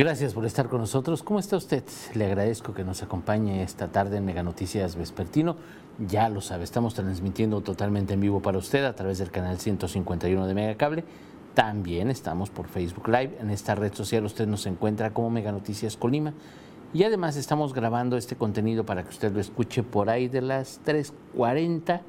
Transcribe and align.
Gracias 0.00 0.32
por 0.32 0.46
estar 0.46 0.70
con 0.70 0.80
nosotros. 0.80 1.22
¿Cómo 1.22 1.38
está 1.38 1.58
usted? 1.58 1.84
Le 2.14 2.24
agradezco 2.24 2.72
que 2.72 2.84
nos 2.84 3.02
acompañe 3.02 3.62
esta 3.62 3.88
tarde 3.88 4.16
en 4.16 4.24
Mega 4.24 4.42
Noticias 4.42 4.96
Vespertino. 4.96 5.56
Ya 5.98 6.30
lo 6.30 6.40
sabe, 6.40 6.64
estamos 6.64 6.94
transmitiendo 6.94 7.60
totalmente 7.60 8.14
en 8.14 8.20
vivo 8.22 8.40
para 8.40 8.56
usted 8.56 8.82
a 8.86 8.94
través 8.94 9.18
del 9.18 9.30
canal 9.30 9.58
151 9.58 10.46
de 10.46 10.54
Mega 10.54 10.74
Cable. 10.76 11.04
También 11.52 12.08
estamos 12.08 12.48
por 12.48 12.66
Facebook 12.68 13.08
Live. 13.08 13.36
En 13.42 13.50
esta 13.50 13.74
red 13.74 13.92
social 13.92 14.24
usted 14.24 14.46
nos 14.46 14.64
encuentra 14.64 15.12
como 15.12 15.28
Mega 15.28 15.52
Noticias 15.52 15.98
Colima. 15.98 16.32
Y 16.94 17.04
además 17.04 17.36
estamos 17.36 17.74
grabando 17.74 18.16
este 18.16 18.36
contenido 18.36 18.86
para 18.86 19.02
que 19.02 19.10
usted 19.10 19.34
lo 19.34 19.38
escuche 19.38 19.82
por 19.82 20.08
ahí 20.08 20.28
de 20.28 20.40
las 20.40 20.80
3.40 20.82 22.00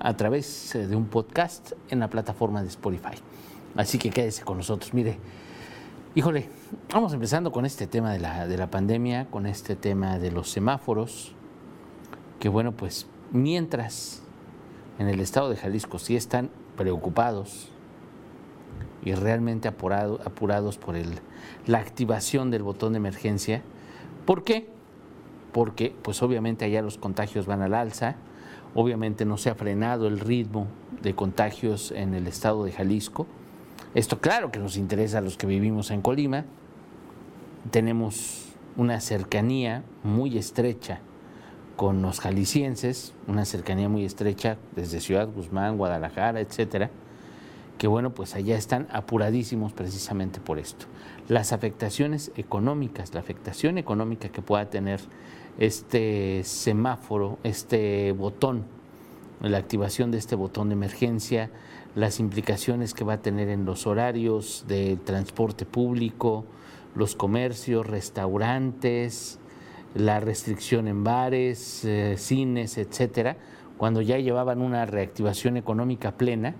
a 0.00 0.16
través 0.16 0.74
eh, 0.74 0.88
de 0.88 0.96
un 0.96 1.06
podcast 1.06 1.70
en 1.88 2.00
la 2.00 2.10
plataforma 2.10 2.62
de 2.62 2.68
Spotify. 2.68 3.14
Así 3.76 3.96
que 3.96 4.10
quédese 4.10 4.42
con 4.42 4.56
nosotros. 4.56 4.92
Mire, 4.92 5.20
híjole, 6.16 6.48
vamos 6.94 7.12
empezando 7.12 7.52
con 7.52 7.66
este 7.66 7.86
tema 7.86 8.10
de 8.10 8.18
la, 8.18 8.46
de 8.46 8.56
la 8.56 8.70
pandemia, 8.70 9.26
con 9.26 9.44
este 9.44 9.76
tema 9.76 10.18
de 10.18 10.32
los 10.32 10.48
semáforos, 10.48 11.34
que 12.40 12.48
bueno, 12.48 12.72
pues 12.72 13.06
mientras 13.32 14.22
en 14.98 15.08
el 15.08 15.20
estado 15.20 15.50
de 15.50 15.56
Jalisco 15.56 15.98
sí 15.98 16.16
están 16.16 16.48
preocupados 16.74 17.68
y 19.04 19.12
realmente 19.12 19.68
apurado- 19.68 20.20
apurados 20.24 20.78
por 20.78 20.96
el, 20.96 21.20
la 21.66 21.80
activación 21.80 22.50
del 22.50 22.62
botón 22.62 22.94
de 22.94 22.96
emergencia. 22.96 23.60
¿Por 24.24 24.42
qué? 24.42 24.70
Porque 25.52 25.94
pues 26.00 26.22
obviamente 26.22 26.64
allá 26.64 26.80
los 26.80 26.96
contagios 26.96 27.44
van 27.44 27.60
al 27.60 27.74
alza, 27.74 28.16
obviamente 28.74 29.26
no 29.26 29.36
se 29.36 29.50
ha 29.50 29.54
frenado 29.54 30.06
el 30.06 30.18
ritmo 30.18 30.66
de 31.02 31.14
contagios 31.14 31.92
en 31.92 32.14
el 32.14 32.26
estado 32.26 32.64
de 32.64 32.72
Jalisco. 32.72 33.26
Esto 33.94 34.20
claro 34.20 34.50
que 34.50 34.58
nos 34.58 34.76
interesa 34.76 35.18
a 35.18 35.20
los 35.20 35.36
que 35.36 35.46
vivimos 35.46 35.90
en 35.90 36.02
Colima. 36.02 36.44
Tenemos 37.70 38.52
una 38.76 39.00
cercanía 39.00 39.82
muy 40.02 40.36
estrecha 40.36 41.00
con 41.76 42.02
los 42.02 42.20
jaliscienses, 42.20 43.14
una 43.26 43.44
cercanía 43.44 43.88
muy 43.88 44.04
estrecha 44.04 44.56
desde 44.74 45.00
Ciudad 45.00 45.28
Guzmán, 45.28 45.76
Guadalajara, 45.76 46.40
etcétera, 46.40 46.90
que 47.78 47.86
bueno, 47.86 48.14
pues 48.14 48.34
allá 48.34 48.56
están 48.56 48.86
apuradísimos 48.90 49.72
precisamente 49.72 50.40
por 50.40 50.58
esto. 50.58 50.86
Las 51.28 51.52
afectaciones 51.52 52.32
económicas, 52.36 53.12
la 53.12 53.20
afectación 53.20 53.76
económica 53.76 54.30
que 54.30 54.40
pueda 54.40 54.70
tener 54.70 55.00
este 55.58 56.42
semáforo, 56.44 57.38
este 57.42 58.12
botón, 58.12 58.64
la 59.40 59.58
activación 59.58 60.10
de 60.10 60.18
este 60.18 60.34
botón 60.34 60.70
de 60.70 60.74
emergencia, 60.74 61.50
las 61.96 62.20
implicaciones 62.20 62.92
que 62.92 63.04
va 63.04 63.14
a 63.14 63.22
tener 63.22 63.48
en 63.48 63.64
los 63.64 63.86
horarios 63.86 64.66
del 64.68 65.00
transporte 65.00 65.64
público, 65.64 66.44
los 66.94 67.16
comercios, 67.16 67.86
restaurantes, 67.86 69.38
la 69.94 70.20
restricción 70.20 70.88
en 70.88 71.04
bares, 71.04 71.86
eh, 71.86 72.16
cines, 72.18 72.76
etcétera, 72.76 73.38
cuando 73.78 74.02
ya 74.02 74.18
llevaban 74.18 74.60
una 74.60 74.84
reactivación 74.84 75.56
económica 75.56 76.12
plena, 76.12 76.54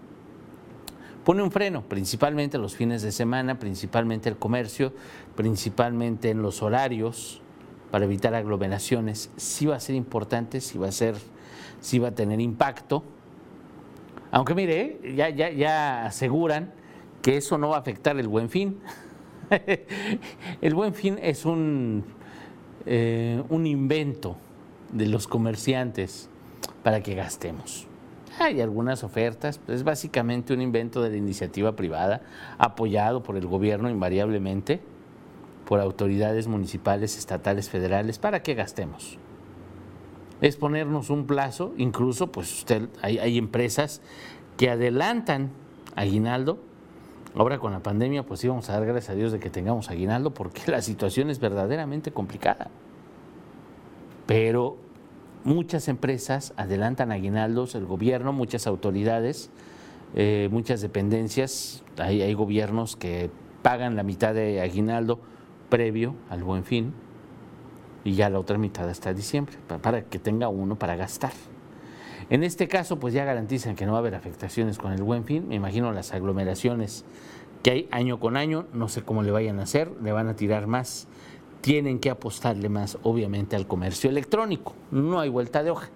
pone 1.23 1.43
un 1.43 1.51
freno, 1.51 1.83
principalmente 1.83 2.57
los 2.57 2.75
fines 2.75 3.03
de 3.03 3.13
semana, 3.13 3.59
principalmente 3.59 4.31
el 4.31 4.37
comercio, 4.37 4.95
principalmente 5.35 6.31
en 6.31 6.41
los 6.41 6.63
horarios, 6.63 7.43
para 7.91 8.07
evitar 8.07 8.35
aglomeraciones. 8.35 9.31
Sí 9.37 9.67
va 9.67 9.77
a 9.77 9.81
ser 9.81 9.97
importante, 9.97 10.63
sí 10.63 10.79
va 10.79 10.89
a 10.89 10.93
ser, 10.93 11.15
sí 11.81 11.99
va 11.99 12.09
a 12.09 12.15
tener 12.15 12.41
impacto. 12.41 13.05
Aunque 14.31 14.55
mire, 14.55 14.99
ya, 15.15 15.29
ya, 15.29 15.51
ya 15.51 16.07
aseguran 16.07 16.73
que 17.23 17.37
eso 17.37 17.59
no 17.59 17.71
va 17.71 17.77
a 17.77 17.81
afectar 17.81 18.19
el 18.19 18.29
buen 18.29 18.51
fin. 18.51 18.79
el 20.61 20.75
buen 20.75 20.95
fin 20.95 21.19
es 21.23 21.45
un, 21.45 22.05
eh, 22.87 23.43
un 23.49 23.67
invento 23.67 24.37
de 24.93 25.07
los 25.07 25.27
comerciantes 25.27 26.29
para 26.83 27.03
que 27.03 27.15
gastemos. 27.15 27.87
Hay 28.39 28.61
algunas 28.61 29.03
ofertas, 29.03 29.61
es 29.67 29.83
básicamente 29.83 30.53
un 30.53 30.61
invento 30.61 31.03
de 31.03 31.11
la 31.11 31.17
iniciativa 31.17 31.75
privada, 31.75 32.21
apoyado 32.59 33.23
por 33.23 33.37
el 33.37 33.47
gobierno 33.47 33.89
invariablemente, 33.89 34.81
por 35.65 35.81
autoridades 35.81 36.47
municipales, 36.47 37.17
estatales, 37.19 37.71
federales, 37.71 38.19
para 38.19 38.43
que 38.43 38.55
gastemos. 38.55 39.19
Es 40.41 40.57
ponernos 40.57 41.11
un 41.11 41.27
plazo, 41.27 41.73
incluso 41.79 42.31
pues 42.31 42.53
usted, 42.53 42.89
hay, 43.03 43.39
empresas 43.39 44.03
que 44.57 44.71
adelantan 44.71 45.51
aguinaldo. 45.95 46.59
Ahora 47.35 47.59
con 47.59 47.73
la 47.73 47.81
pandemia 47.81 48.25
pues 48.25 48.45
íbamos 48.45 48.69
a 48.69 48.75
dar 48.75 48.87
gracias 48.87 49.11
a 49.11 49.15
Dios 49.15 49.33
de 49.33 49.41
que 49.41 49.51
tengamos 49.51 49.91
aguinaldo 49.91 50.33
porque 50.33 50.71
la 50.71 50.83
situación 50.83 51.31
es 51.31 51.41
verdaderamente 51.41 52.13
complicada. 52.13 52.69
Pero 54.27 54.77
muchas 55.45 55.89
empresas 55.89 56.53
adelantan 56.57 57.13
aguinaldos, 57.13 57.75
el 57.75 57.87
gobierno, 57.87 58.33
muchas 58.33 58.67
autoridades, 58.67 59.51
eh, 60.15 60.49
muchas 60.51 60.81
dependencias, 60.81 61.83
hay 61.99 62.33
gobiernos 62.35 62.97
que 62.97 63.31
pagan 63.63 63.97
la 63.97 64.03
mitad 64.03 64.35
de 64.35 64.61
aguinaldo 64.61 65.19
previo 65.71 66.15
al 66.29 66.45
buen 66.45 66.65
fin 66.65 66.93
y 68.07 68.15
ya 68.15 68.31
la 68.31 68.39
otra 68.39 68.57
mitad 68.59 68.89
hasta 68.89 69.13
diciembre, 69.13 69.57
pa- 69.67 69.79
para 69.79 70.03
que 70.03 70.19
tenga 70.19 70.49
uno 70.49 70.77
para 70.77 70.97
gastar. 70.97 71.33
En 72.31 72.43
este 72.43 72.69
caso, 72.69 72.99
pues 72.99 73.15
ya 73.15 73.25
garantizan 73.25 73.77
que 73.77 73.87
no 73.87 73.93
va 73.93 73.99
a 73.99 74.01
haber 74.01 74.15
afectaciones 74.15 74.79
con 74.79 74.93
el 74.93 75.03
buen 75.03 75.25
fin. 75.25 75.47
Me 75.49 75.55
imagino 75.55 75.93
las 75.93 76.13
aglomeraciones 76.13 77.05
que 77.63 77.71
hay 77.71 77.89
año 77.91 78.19
con 78.21 78.37
año, 78.37 78.67
no 78.73 78.89
sé 78.89 79.03
cómo 79.03 79.23
le 79.23 79.31
vayan 79.31 79.61
a 79.61 79.65
hacer, 79.65 79.91
le 80.03 80.13
van 80.13 80.29
a 80.29 80.35
tirar 80.37 80.67
más. 80.67 81.07
Tienen 81.61 81.99
que 81.99 82.11
apostarle 82.11 82.69
más, 82.69 82.99
obviamente, 83.03 83.57
al 83.57 83.67
comercio 83.67 84.09
electrónico. 84.11 84.75
No 84.91 85.19
hay 85.21 85.29
vuelta 85.29 85.63
de 85.63 85.71
hoja. 85.71 85.89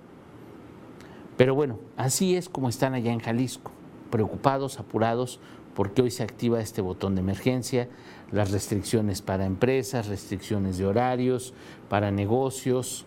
Pero 1.36 1.54
bueno, 1.54 1.78
así 1.96 2.36
es 2.36 2.48
como 2.48 2.68
están 2.68 2.94
allá 2.94 3.12
en 3.12 3.20
Jalisco, 3.20 3.70
preocupados, 4.10 4.78
apurados, 4.78 5.40
porque 5.74 6.02
hoy 6.02 6.10
se 6.10 6.22
activa 6.22 6.60
este 6.60 6.82
botón 6.82 7.14
de 7.14 7.22
emergencia, 7.22 7.88
las 8.32 8.50
restricciones 8.50 9.22
para 9.22 9.46
empresas, 9.46 10.08
restricciones 10.08 10.78
de 10.78 10.86
horarios, 10.86 11.52
para 11.88 12.10
negocios. 12.10 13.06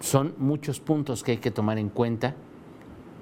Son 0.00 0.34
muchos 0.38 0.80
puntos 0.80 1.22
que 1.22 1.32
hay 1.32 1.38
que 1.38 1.50
tomar 1.50 1.78
en 1.78 1.88
cuenta 1.88 2.34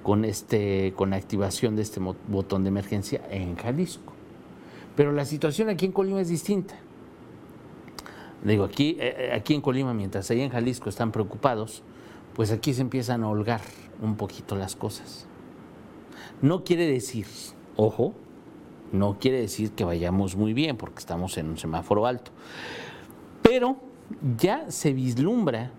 con, 0.02 0.24
este, 0.24 0.92
con 0.96 1.10
la 1.10 1.16
activación 1.16 1.76
de 1.76 1.82
este 1.82 2.00
botón 2.28 2.64
de 2.64 2.68
emergencia 2.68 3.22
en 3.30 3.56
Jalisco. 3.56 4.12
Pero 4.96 5.12
la 5.12 5.24
situación 5.24 5.68
aquí 5.68 5.86
en 5.86 5.92
Colima 5.92 6.20
es 6.20 6.28
distinta. 6.28 6.74
Digo, 8.44 8.64
aquí, 8.64 8.96
eh, 8.98 9.14
eh, 9.16 9.32
aquí 9.32 9.54
en 9.54 9.60
Colima, 9.60 9.94
mientras 9.94 10.30
allá 10.30 10.42
en 10.42 10.50
Jalisco 10.50 10.88
están 10.88 11.12
preocupados, 11.12 11.82
pues 12.34 12.50
aquí 12.50 12.74
se 12.74 12.80
empiezan 12.80 13.22
a 13.22 13.28
holgar 13.28 13.60
un 14.00 14.16
poquito 14.16 14.56
las 14.56 14.74
cosas. 14.74 15.26
No 16.40 16.64
quiere 16.64 16.86
decir, 16.86 17.26
ojo, 17.76 18.14
no 18.92 19.18
quiere 19.18 19.40
decir 19.40 19.72
que 19.72 19.84
vayamos 19.84 20.36
muy 20.36 20.52
bien, 20.52 20.76
porque 20.76 20.98
estamos 20.98 21.36
en 21.38 21.48
un 21.48 21.58
semáforo 21.58 22.06
alto. 22.06 22.30
Pero 23.42 23.76
ya 24.38 24.70
se 24.70 24.92
vislumbra, 24.92 25.72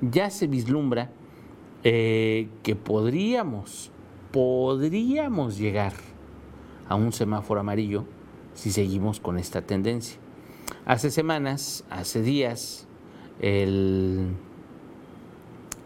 ya 0.00 0.30
se 0.30 0.46
vislumbra 0.46 1.10
eh, 1.84 2.48
que 2.62 2.76
podríamos, 2.76 3.90
podríamos 4.32 5.58
llegar 5.58 5.94
a 6.88 6.94
un 6.96 7.12
semáforo 7.12 7.60
amarillo 7.60 8.04
si 8.54 8.70
seguimos 8.70 9.20
con 9.20 9.38
esta 9.38 9.62
tendencia. 9.62 10.18
Hace 10.84 11.10
semanas, 11.10 11.84
hace 11.88 12.20
días, 12.22 12.86
el 13.40 14.34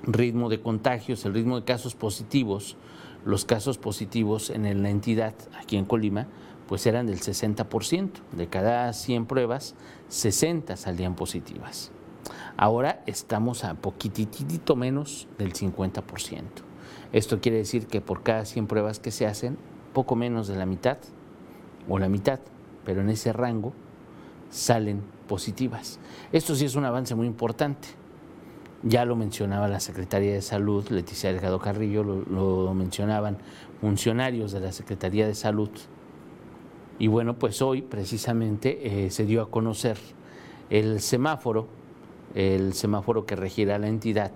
ritmo 0.03 0.49
de 0.49 0.61
contagios, 0.61 1.25
el 1.25 1.35
ritmo 1.35 1.61
de 1.61 1.65
casos 1.65 1.95
positivos, 1.95 2.77
los 3.25 3.45
casos 3.45 3.79
positivos 3.79 4.51
en 4.51 4.83
la 4.83 4.91
entidad, 4.91 5.35
aquí 5.59 5.77
en 5.77 5.85
Colima, 5.85 6.27
pues 6.69 6.87
eran 6.87 7.07
del 7.07 7.21
60%. 7.21 8.11
De 8.33 8.47
cada 8.49 8.93
100 8.93 9.27
pruebas, 9.27 9.75
60 10.09 10.77
salían 10.77 11.15
positivas. 11.15 11.91
Ahora 12.57 13.03
estamos 13.07 13.65
a 13.65 13.75
poquititito 13.75 14.77
menos 14.77 15.29
del 15.39 15.53
50%. 15.53 16.43
Esto 17.13 17.41
quiere 17.41 17.59
decir 17.59 17.87
que 17.87 18.01
por 18.01 18.23
cada 18.23 18.45
100 18.45 18.67
pruebas 18.67 18.99
que 18.99 19.11
se 19.11 19.27
hacen, 19.27 19.59
poco 19.93 20.17
menos 20.17 20.49
de 20.49 20.57
la 20.57 20.67
mitad, 20.67 20.99
o 21.89 21.99
la 21.99 22.09
mitad, 22.09 22.41
pero 22.85 23.01
en 23.01 23.11
ese 23.11 23.33
rango, 23.33 23.73
salen 24.51 25.03
positivas. 25.29 25.99
Esto 26.33 26.55
sí 26.55 26.65
es 26.65 26.77
un 26.77 26.85
avance 26.85 27.15
muy 27.15 27.27
importante. 27.27 27.89
Ya 28.83 29.05
lo 29.05 29.17
mencionaba 29.17 29.67
la 29.67 29.81
Secretaría 29.81 30.33
de 30.33 30.43
Salud, 30.43 30.89
Leticia 30.91 31.33
Delgado 31.33 31.59
Carrillo, 31.59 32.05
lo, 32.05 32.23
lo 32.65 32.75
mencionaban 32.75 33.39
funcionarios 33.81 34.53
de 34.53 34.61
la 34.61 34.73
Secretaría 34.73 35.27
de 35.27 35.35
Salud. 35.35 35.71
Y 36.99 37.09
bueno, 37.09 37.39
pues 37.39 37.61
hoy 37.61 37.83
precisamente 37.83 39.07
eh, 39.07 39.11
se 39.11 39.25
dio 39.25 39.43
a 39.43 39.51
conocer 39.51 39.99
el 40.71 41.01
semáforo, 41.01 41.67
el 42.35 42.73
semáforo 42.75 43.27
que 43.27 43.37
regirá 43.37 43.79
la 43.79 43.89
entidad 43.89 44.33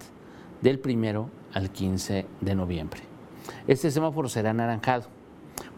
del 0.60 0.78
primero 0.78 1.30
al 1.52 1.70
15 1.70 2.26
de 2.40 2.54
noviembre. 2.54 3.00
Este 3.66 3.90
semáforo 3.90 4.28
será 4.28 4.50
anaranjado, 4.50 5.06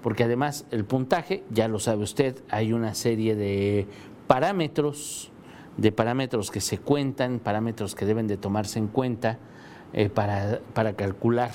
porque 0.02 0.24
además 0.24 0.66
el 0.70 0.84
puntaje, 0.84 1.44
ya 1.50 1.68
lo 1.68 1.78
sabe 1.78 2.02
usted, 2.02 2.42
hay 2.48 2.72
una 2.72 2.94
serie 2.94 3.36
de 3.36 3.86
parámetros, 4.26 5.30
de 5.76 5.92
parámetros 5.92 6.50
que 6.50 6.60
se 6.60 6.78
cuentan, 6.78 7.38
parámetros 7.38 7.94
que 7.94 8.06
deben 8.06 8.26
de 8.26 8.36
tomarse 8.36 8.78
en 8.78 8.88
cuenta 8.88 9.38
eh, 9.92 10.08
para, 10.08 10.60
para 10.72 10.94
calcular 10.94 11.50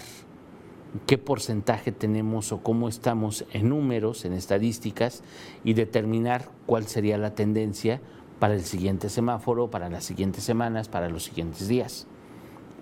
qué 1.06 1.18
porcentaje 1.18 1.92
tenemos 1.92 2.52
o 2.52 2.60
cómo 2.62 2.88
estamos 2.90 3.46
en 3.52 3.70
números, 3.70 4.26
en 4.26 4.34
estadísticas 4.34 5.24
y 5.64 5.74
determinar 5.74 6.50
cuál 6.66 6.86
sería 6.86 7.18
la 7.18 7.36
tendencia 7.36 8.02
para 8.40 8.54
el 8.54 8.64
siguiente 8.64 9.10
semáforo, 9.10 9.70
para 9.70 9.90
las 9.90 10.04
siguientes 10.04 10.44
semanas, 10.44 10.90
para 10.90 11.10
los 11.10 11.24
siguientes 11.24 11.68
días. 11.68 12.08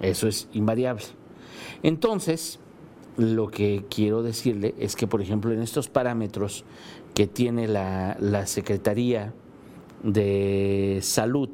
Eso 0.01 0.27
es 0.27 0.47
invariable. 0.53 1.03
Entonces, 1.83 2.59
lo 3.17 3.49
que 3.49 3.85
quiero 3.89 4.23
decirle 4.23 4.73
es 4.79 4.95
que, 4.95 5.07
por 5.07 5.21
ejemplo, 5.21 5.51
en 5.51 5.61
estos 5.61 5.89
parámetros 5.89 6.65
que 7.13 7.27
tiene 7.27 7.67
la, 7.67 8.45
Secretaría 8.47 9.33
de 10.01 10.99
Salud, 11.01 11.49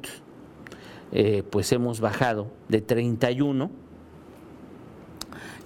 eh, 1.12 1.44
pues 1.50 1.72
hemos 1.72 2.00
bajado 2.00 2.48
de 2.70 2.82
31 2.82 3.89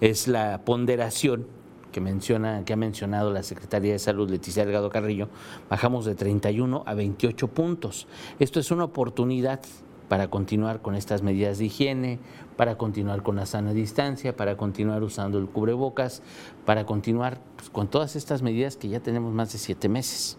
es 0.03 0.27
la 0.27 0.65
ponderación 0.65 1.47
que, 1.93 2.01
menciona, 2.01 2.65
que 2.65 2.73
ha 2.73 2.75
mencionado 2.75 3.31
la 3.31 3.41
Secretaría 3.41 3.93
de 3.93 3.99
Salud, 3.99 4.29
Leticia 4.29 4.65
Delgado 4.65 4.89
Carrillo, 4.89 5.29
bajamos 5.69 6.03
de 6.03 6.13
31 6.13 6.83
a 6.85 6.93
28 6.93 7.47
puntos. 7.47 8.05
Esto 8.37 8.59
es 8.59 8.69
una 8.69 8.83
oportunidad 8.83 9.61
para 10.09 10.29
continuar 10.29 10.81
con 10.81 10.95
estas 10.95 11.21
medidas 11.21 11.57
de 11.57 11.65
higiene, 11.65 12.19
para 12.57 12.77
continuar 12.77 13.23
con 13.23 13.37
la 13.37 13.45
sana 13.45 13.71
distancia, 13.71 14.35
para 14.35 14.57
continuar 14.57 15.03
usando 15.03 15.37
el 15.37 15.47
cubrebocas, 15.47 16.21
para 16.65 16.85
continuar 16.85 17.39
pues, 17.55 17.69
con 17.69 17.87
todas 17.87 18.17
estas 18.17 18.41
medidas 18.41 18.75
que 18.75 18.89
ya 18.89 18.99
tenemos 18.99 19.33
más 19.33 19.53
de 19.53 19.57
siete 19.57 19.87
meses. 19.87 20.37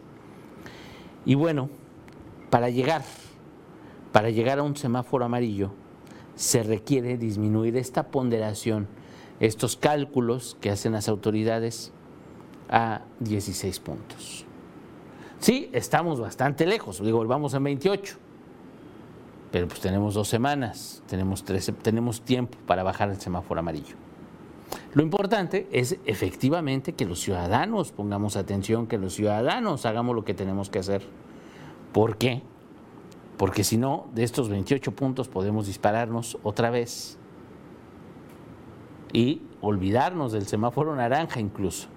Y 1.25 1.37
bueno, 1.37 1.71
para 2.51 2.69
llegar, 2.69 3.03
para 4.13 4.29
llegar 4.29 4.59
a 4.59 4.63
un 4.63 4.77
semáforo 4.77 5.25
amarillo, 5.25 5.73
se 6.35 6.63
requiere 6.63 7.17
disminuir 7.17 7.79
esta 7.79 8.09
ponderación 8.09 8.89
estos 9.47 9.77
cálculos 9.77 10.57
que 10.61 10.71
hacen 10.71 10.93
las 10.93 11.09
autoridades 11.09 11.93
a 12.69 13.03
16 13.21 13.81
puntos. 13.81 14.45
Sí, 15.39 15.69
estamos 15.73 16.21
bastante 16.21 16.67
lejos, 16.67 17.03
digo, 17.03 17.25
vamos 17.27 17.53
en 17.55 17.65
28, 17.65 18.17
pero 19.51 19.69
pues 19.69 19.81
tenemos 19.81 20.15
dos 20.15 20.29
semanas, 20.29 21.03
tenemos, 21.07 21.45
tenemos 21.45 22.23
tiempo 22.23 22.57
para 22.67 22.83
bajar 22.83 23.11
el 23.11 23.21
semáforo 23.21 23.61
amarillo. 23.61 23.97
Lo 24.95 25.03
importante 25.03 25.69
es 25.71 25.99
efectivamente 26.07 26.95
que 26.95 27.05
los 27.05 27.21
ciudadanos 27.21 27.93
pongamos 27.93 28.37
atención, 28.37 28.87
que 28.87 28.97
los 28.97 29.15
ciudadanos 29.15 29.85
hagamos 29.85 30.17
lo 30.17 30.25
que 30.25 30.35
tenemos 30.35 30.71
que 30.71 30.79
hacer. 30.79 31.03
¿Por 31.93 32.17
qué? 32.17 32.43
Porque 33.37 33.65
si 33.65 33.77
no, 33.77 34.07
de 34.15 34.25
estos 34.25 34.49
28 34.49 34.93
puntos 34.93 35.29
podemos 35.29 35.67
dispararnos 35.67 36.39
otra 36.43 36.71
vez 36.71 37.19
y 39.15 39.41
olvidarnos 39.63 40.33
del 40.33 40.47
semáforo 40.47 40.95
naranja 40.95 41.41
incluso. 41.41 41.89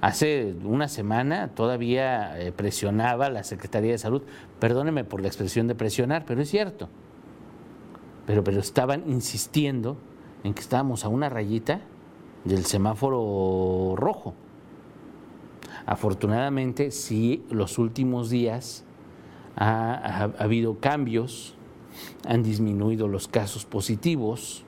Hace 0.00 0.54
una 0.64 0.88
semana 0.88 1.48
todavía 1.54 2.40
eh, 2.40 2.52
presionaba 2.52 3.30
la 3.30 3.44
Secretaría 3.44 3.92
de 3.92 3.98
Salud, 3.98 4.22
perdóneme 4.58 5.04
por 5.04 5.20
la 5.20 5.28
expresión 5.28 5.68
de 5.68 5.74
presionar, 5.74 6.24
pero 6.24 6.40
es 6.40 6.48
cierto. 6.48 6.88
Pero, 8.26 8.42
pero 8.42 8.60
estaban 8.60 9.04
insistiendo 9.08 9.96
en 10.42 10.54
que 10.54 10.60
estábamos 10.60 11.04
a 11.04 11.08
una 11.08 11.28
rayita 11.28 11.80
del 12.44 12.64
semáforo 12.64 13.94
rojo. 13.96 14.34
Afortunadamente, 15.84 16.90
sí, 16.90 17.44
los 17.50 17.78
últimos 17.78 18.30
días 18.30 18.84
ha 19.56 20.30
habido 20.38 20.78
cambios, 20.78 21.56
han 22.26 22.42
disminuido 22.42 23.08
los 23.08 23.26
casos 23.26 23.64
positivos, 23.64 24.64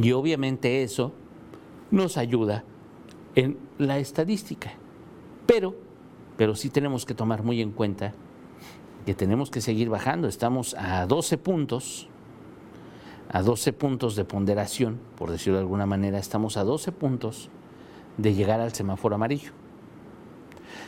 y 0.00 0.12
obviamente 0.12 0.82
eso 0.82 1.12
nos 1.90 2.16
ayuda 2.16 2.64
en 3.34 3.58
la 3.78 3.98
estadística. 3.98 4.72
Pero, 5.46 5.74
pero 6.36 6.54
sí 6.54 6.70
tenemos 6.70 7.06
que 7.06 7.14
tomar 7.14 7.42
muy 7.42 7.62
en 7.62 7.72
cuenta 7.72 8.12
que 9.04 9.14
tenemos 9.14 9.50
que 9.50 9.60
seguir 9.60 9.88
bajando. 9.88 10.28
Estamos 10.28 10.74
a 10.74 11.06
12 11.06 11.38
puntos, 11.38 12.08
a 13.30 13.42
12 13.42 13.72
puntos 13.72 14.16
de 14.16 14.24
ponderación, 14.24 14.98
por 15.16 15.30
decirlo 15.30 15.58
de 15.58 15.62
alguna 15.62 15.86
manera, 15.86 16.18
estamos 16.18 16.56
a 16.56 16.64
12 16.64 16.92
puntos 16.92 17.48
de 18.16 18.34
llegar 18.34 18.60
al 18.60 18.72
semáforo 18.74 19.14
amarillo. 19.14 19.52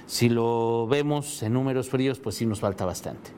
Si 0.07 0.29
lo 0.29 0.87
vemos 0.87 1.43
en 1.43 1.53
números 1.53 1.89
fríos, 1.89 2.19
pues 2.19 2.37
sí 2.37 2.47
nos 2.47 2.61
falta 2.61 2.85
bastante. 2.85 3.31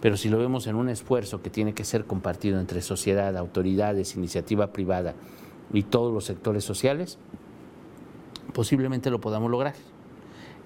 Pero 0.00 0.16
si 0.16 0.28
lo 0.28 0.38
vemos 0.38 0.66
en 0.66 0.76
un 0.76 0.88
esfuerzo 0.88 1.42
que 1.42 1.50
tiene 1.50 1.74
que 1.74 1.84
ser 1.84 2.04
compartido 2.04 2.60
entre 2.60 2.82
sociedad, 2.82 3.36
autoridades, 3.36 4.16
iniciativa 4.16 4.72
privada 4.72 5.14
y 5.72 5.84
todos 5.84 6.12
los 6.12 6.24
sectores 6.24 6.64
sociales, 6.64 7.18
posiblemente 8.52 9.10
lo 9.10 9.20
podamos 9.20 9.50
lograr. 9.50 9.74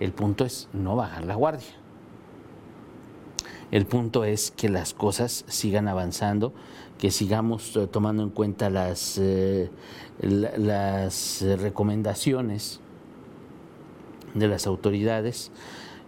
El 0.01 0.13
punto 0.13 0.45
es 0.45 0.69
no 0.73 0.97
bajar 0.97 1.25
la 1.25 1.35
guardia. 1.35 1.81
El 3.71 3.87
punto 3.87 4.25
es 4.25 4.51
que 4.51 4.69
las 4.69 4.95
cosas 4.95 5.45
sigan 5.47 5.87
avanzando, 5.87 6.53
que 6.99 7.13
sigamos 7.13 7.77
eh, 7.77 7.87
tomando 7.87 8.25
en 8.25 8.31
cuenta 8.31 8.69
las, 8.69 9.17
eh, 9.19 9.71
las 10.21 11.43
recomendaciones 11.43 12.81
de 14.35 14.49
las 14.49 14.67
autoridades, 14.67 15.53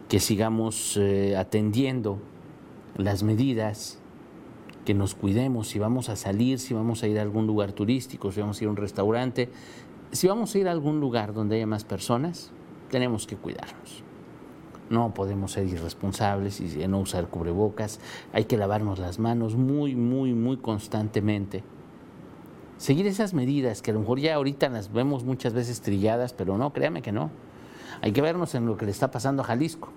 que 0.08 0.18
sigamos 0.18 0.96
eh, 0.96 1.36
atendiendo 1.36 2.18
las 2.96 3.22
medidas, 3.22 3.98
que 4.84 4.94
nos 4.94 5.14
cuidemos, 5.14 5.68
si 5.68 5.78
vamos 5.78 6.08
a 6.08 6.16
salir, 6.16 6.58
si 6.58 6.74
vamos 6.74 7.02
a 7.02 7.06
ir 7.06 7.18
a 7.18 7.22
algún 7.22 7.46
lugar 7.46 7.72
turístico, 7.72 8.32
si 8.32 8.40
vamos 8.40 8.60
a 8.60 8.64
ir 8.64 8.68
a 8.68 8.70
un 8.70 8.76
restaurante, 8.76 9.48
si 10.10 10.28
vamos 10.28 10.54
a 10.54 10.58
ir 10.58 10.68
a 10.68 10.72
algún 10.72 11.00
lugar 11.00 11.32
donde 11.32 11.56
haya 11.56 11.66
más 11.66 11.84
personas, 11.84 12.50
tenemos 12.90 13.26
que 13.26 13.36
cuidarnos. 13.36 14.02
No 14.90 15.14
podemos 15.14 15.52
ser 15.52 15.66
irresponsables 15.66 16.60
y 16.60 16.86
no 16.86 17.00
usar 17.00 17.28
cubrebocas, 17.28 18.00
hay 18.32 18.44
que 18.44 18.56
lavarnos 18.58 18.98
las 18.98 19.18
manos 19.18 19.56
muy, 19.56 19.94
muy, 19.94 20.34
muy 20.34 20.56
constantemente. 20.58 21.62
Seguir 22.76 23.06
esas 23.06 23.32
medidas 23.32 23.80
que 23.80 23.92
a 23.92 23.94
lo 23.94 24.00
mejor 24.00 24.18
ya 24.18 24.34
ahorita 24.34 24.68
las 24.68 24.92
vemos 24.92 25.24
muchas 25.24 25.54
veces 25.54 25.80
trilladas, 25.80 26.32
pero 26.32 26.58
no, 26.58 26.72
créame 26.72 27.00
que 27.00 27.12
no. 27.12 27.30
Hay 28.02 28.10
que 28.12 28.20
vernos 28.20 28.56
en 28.56 28.66
lo 28.66 28.76
que 28.76 28.84
le 28.84 28.90
está 28.90 29.12
pasando 29.12 29.42
a 29.42 29.44
Jalisco 29.46 29.92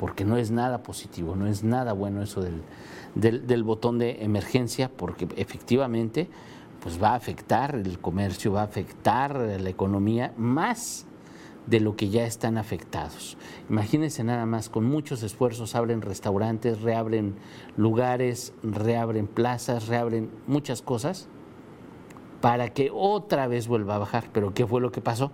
porque 0.00 0.24
no 0.24 0.38
es 0.38 0.50
nada 0.50 0.82
positivo, 0.82 1.36
no 1.36 1.46
es 1.46 1.62
nada 1.62 1.92
bueno 1.92 2.22
eso 2.22 2.40
del, 2.40 3.62
botón 3.64 3.98
de 3.98 4.24
emergencia, 4.24 4.90
porque 4.90 5.28
efectivamente 5.36 6.26
pues 6.82 7.00
va 7.02 7.10
a 7.10 7.16
afectar 7.16 7.74
el 7.74 7.98
comercio, 7.98 8.52
va 8.52 8.62
a 8.62 8.64
afectar 8.64 9.36
la 9.36 9.68
economía 9.68 10.32
más 10.38 11.04
de 11.66 11.80
lo 11.80 11.96
que 11.96 12.08
ya 12.08 12.24
están 12.24 12.56
afectados. 12.56 13.36
Imagínense 13.68 14.24
nada 14.24 14.46
más, 14.46 14.70
con 14.70 14.86
muchos 14.86 15.22
esfuerzos 15.22 15.74
abren 15.74 16.00
restaurantes, 16.00 16.80
reabren 16.80 17.34
lugares, 17.76 18.54
reabren 18.62 19.26
plazas, 19.26 19.86
reabren 19.86 20.30
muchas 20.46 20.80
cosas 20.80 21.28
para 22.40 22.70
que 22.70 22.90
otra 22.90 23.48
vez 23.48 23.68
vuelva 23.68 23.96
a 23.96 23.98
bajar. 23.98 24.30
Pero 24.32 24.54
¿qué 24.54 24.66
fue 24.66 24.80
lo 24.80 24.92
que 24.92 25.02
pasó? 25.02 25.30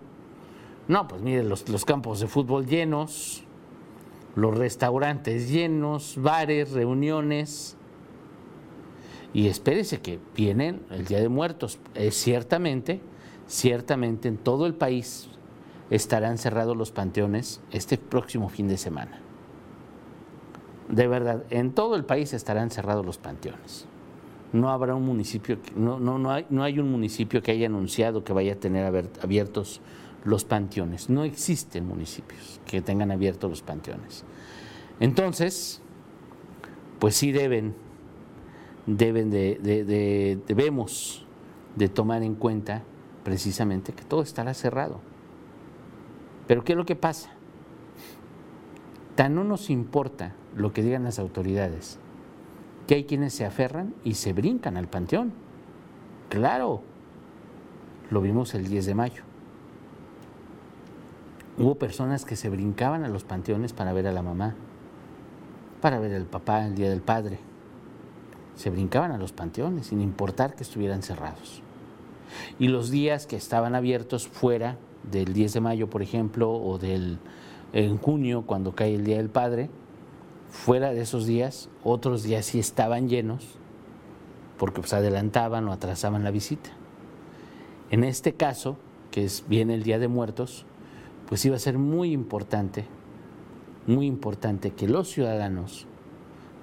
No, 0.88 1.06
pues 1.06 1.22
miren, 1.22 1.48
los, 1.48 1.68
los 1.68 1.84
campos 1.84 2.18
de 2.18 2.26
fútbol 2.26 2.66
llenos, 2.66 3.45
los 4.36 4.56
restaurantes 4.56 5.50
llenos, 5.50 6.14
bares, 6.16 6.70
reuniones. 6.70 7.76
Y 9.34 9.48
espérese 9.48 10.00
que 10.00 10.20
vienen 10.36 10.82
el 10.90 11.06
Día 11.06 11.20
de 11.20 11.28
Muertos. 11.28 11.78
Ciertamente, 12.10 13.00
ciertamente 13.48 14.28
en 14.28 14.36
todo 14.36 14.66
el 14.66 14.74
país 14.74 15.28
estarán 15.90 16.38
cerrados 16.38 16.76
los 16.76 16.92
panteones 16.92 17.60
este 17.70 17.98
próximo 17.98 18.48
fin 18.48 18.68
de 18.68 18.76
semana. 18.76 19.20
De 20.88 21.08
verdad, 21.08 21.42
en 21.50 21.72
todo 21.72 21.96
el 21.96 22.04
país 22.04 22.32
estarán 22.32 22.70
cerrados 22.70 23.04
los 23.04 23.18
panteones. 23.18 23.86
No 24.56 24.70
habrá 24.70 24.94
un 24.94 25.04
municipio, 25.04 25.58
no, 25.76 25.98
no, 26.00 26.18
no, 26.18 26.30
hay, 26.30 26.46
no 26.50 26.62
hay 26.62 26.78
un 26.78 26.90
municipio 26.90 27.42
que 27.42 27.50
haya 27.52 27.66
anunciado 27.66 28.24
que 28.24 28.32
vaya 28.32 28.54
a 28.54 28.56
tener 28.56 28.84
abiertos 29.22 29.80
los 30.24 30.44
panteones. 30.44 31.10
No 31.10 31.24
existen 31.24 31.86
municipios 31.86 32.60
que 32.66 32.80
tengan 32.80 33.10
abiertos 33.10 33.50
los 33.50 33.62
panteones. 33.62 34.24
Entonces, 35.00 35.80
pues 36.98 37.14
sí 37.16 37.32
deben, 37.32 37.74
deben 38.86 39.30
de, 39.30 39.58
de- 39.62 39.84
de- 39.84 40.38
debemos 40.46 41.26
de 41.76 41.88
tomar 41.88 42.22
en 42.22 42.34
cuenta 42.34 42.82
precisamente 43.24 43.92
que 43.92 44.04
todo 44.04 44.22
estará 44.22 44.54
cerrado. 44.54 45.00
Pero 46.46 46.64
¿qué 46.64 46.72
es 46.72 46.78
lo 46.78 46.86
que 46.86 46.96
pasa? 46.96 47.30
Tan 49.16 49.34
no 49.34 49.44
nos 49.44 49.70
importa 49.70 50.34
lo 50.56 50.72
que 50.72 50.82
digan 50.82 51.04
las 51.04 51.18
autoridades, 51.18 51.98
que 52.86 52.94
hay 52.94 53.04
quienes 53.04 53.34
se 53.34 53.44
aferran 53.44 53.94
y 54.04 54.14
se 54.14 54.32
brincan 54.32 54.76
al 54.76 54.88
panteón. 54.88 55.32
Claro, 56.28 56.82
lo 58.10 58.20
vimos 58.20 58.54
el 58.54 58.68
10 58.68 58.86
de 58.86 58.94
mayo. 58.94 59.22
Hubo 61.58 61.76
personas 61.76 62.24
que 62.24 62.36
se 62.36 62.48
brincaban 62.48 63.04
a 63.04 63.08
los 63.08 63.24
panteones 63.24 63.72
para 63.72 63.92
ver 63.92 64.06
a 64.06 64.12
la 64.12 64.22
mamá, 64.22 64.54
para 65.80 65.98
ver 65.98 66.14
al 66.14 66.26
papá 66.26 66.66
el 66.66 66.74
día 66.74 66.90
del 66.90 67.00
padre. 67.00 67.38
Se 68.56 68.70
brincaban 68.70 69.12
a 69.12 69.18
los 69.18 69.32
panteones 69.32 69.86
sin 69.86 70.00
importar 70.00 70.54
que 70.54 70.62
estuvieran 70.62 71.02
cerrados. 71.02 71.62
Y 72.58 72.68
los 72.68 72.90
días 72.90 73.26
que 73.26 73.36
estaban 73.36 73.74
abiertos 73.74 74.28
fuera 74.28 74.76
del 75.10 75.32
10 75.32 75.54
de 75.54 75.60
mayo, 75.60 75.90
por 75.90 76.02
ejemplo, 76.02 76.52
o 76.52 76.78
del 76.78 77.18
en 77.72 77.98
junio 77.98 78.42
cuando 78.46 78.74
cae 78.74 78.94
el 78.94 79.04
día 79.04 79.16
del 79.16 79.28
padre, 79.28 79.70
fuera 80.56 80.92
de 80.92 81.02
esos 81.02 81.26
días, 81.26 81.68
otros 81.84 82.22
días 82.22 82.46
sí 82.46 82.58
estaban 82.58 83.08
llenos 83.08 83.58
porque 84.58 84.80
pues 84.80 84.94
adelantaban 84.94 85.68
o 85.68 85.72
atrasaban 85.72 86.24
la 86.24 86.30
visita. 86.30 86.70
En 87.90 88.02
este 88.02 88.32
caso, 88.32 88.76
que 89.10 89.24
es 89.24 89.44
viene 89.46 89.74
el 89.74 89.82
Día 89.82 89.98
de 89.98 90.08
Muertos, 90.08 90.64
pues 91.28 91.44
iba 91.44 91.56
a 91.56 91.60
ser 91.60 91.78
muy 91.78 92.12
importante, 92.12 92.86
muy 93.86 94.06
importante 94.06 94.72
que 94.72 94.88
los 94.88 95.08
ciudadanos 95.08 95.86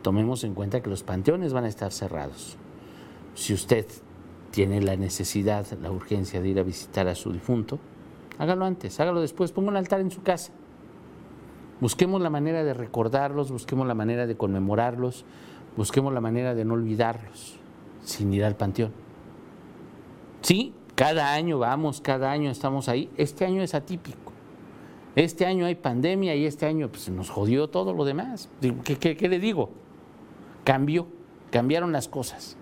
tomemos 0.02 0.44
en 0.44 0.54
cuenta 0.54 0.82
que 0.82 0.90
los 0.90 1.04
panteones 1.04 1.54
van 1.54 1.64
a 1.64 1.70
estar 1.70 1.92
cerrados. 1.92 2.58
Si 3.36 3.54
usted 3.54 3.86
tiene 4.52 4.82
la 4.82 4.98
necesidad, 4.98 5.66
la 5.82 5.92
urgencia 5.92 6.42
de 6.42 6.50
ir 6.50 6.60
a 6.60 6.64
visitar 6.64 7.08
a 7.08 7.16
su 7.16 7.32
difunto, 7.32 7.80
hágalo 8.38 8.66
antes, 8.66 9.00
hágalo 9.00 9.22
después, 9.22 9.52
ponga 9.52 9.70
un 9.70 9.78
altar 9.78 10.02
en 10.02 10.12
su 10.12 10.24
casa. 10.24 10.52
Busquemos 11.84 12.22
la 12.22 12.30
manera 12.30 12.64
de 12.64 12.74
recordarlos, 12.74 13.52
busquemos 13.52 13.86
la 13.86 13.94
manera 13.94 14.26
de 14.26 14.38
conmemorarlos, 14.38 15.26
busquemos 15.76 16.14
la 16.14 16.22
manera 16.22 16.56
de 16.56 16.64
no 16.64 16.76
olvidarlos 16.76 17.58
sin 18.02 18.34
ir 18.34 18.46
al 18.46 18.56
panteón. 18.56 18.94
Sí, 20.40 20.74
cada 20.96 21.34
año 21.34 21.60
vamos, 21.60 22.00
cada 22.00 22.32
año 22.32 22.50
estamos 22.50 22.88
ahí. 22.88 23.10
Este 23.18 23.44
año 23.44 23.62
es 23.62 23.74
atípico. 23.76 24.32
Este 25.18 25.46
año 25.46 25.66
hay 25.66 25.76
pandemia 25.76 26.34
y 26.36 26.46
este 26.46 26.66
año 26.68 26.88
pues, 26.88 27.10
nos 27.10 27.30
jodió 27.30 27.70
todo 27.70 27.92
lo 27.92 28.06
demás. 28.06 28.48
Digo, 28.62 28.78
¿Qué, 28.86 28.98
qué- 28.98 29.18
qué 29.18 29.28
le 29.28 29.40
digo? 29.40 29.72
Cambió, 30.64 31.08
cambiaron 31.52 31.92
las 31.92 32.08
cosas. 32.08 32.56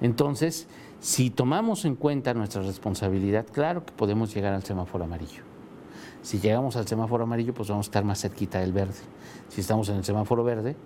Entonces, 0.00 0.68
si 1.00 1.30
tomamos 1.30 1.84
en 1.84 1.96
cuenta 1.96 2.34
nuestra 2.34 2.62
responsabilidad, 2.62 3.46
claro 3.52 3.84
que 3.84 3.92
podemos 3.92 4.32
llegar 4.32 4.54
al 4.54 4.62
semáforo 4.62 5.02
amarillo. 5.02 5.42
Si 6.28 6.40
llegamos 6.40 6.76
al 6.76 6.86
semáforo 6.86 7.24
amarillo, 7.24 7.54
pues 7.54 7.70
vamos 7.70 7.86
a 7.86 7.88
estar 7.88 8.04
más 8.04 8.20
cerquita 8.20 8.60
del 8.60 8.70
verde. 8.70 8.98
Si 9.48 9.62
estamos 9.62 9.88
en 9.88 9.96
el 9.96 10.04
semáforo 10.04 10.44
verde, 10.44 10.76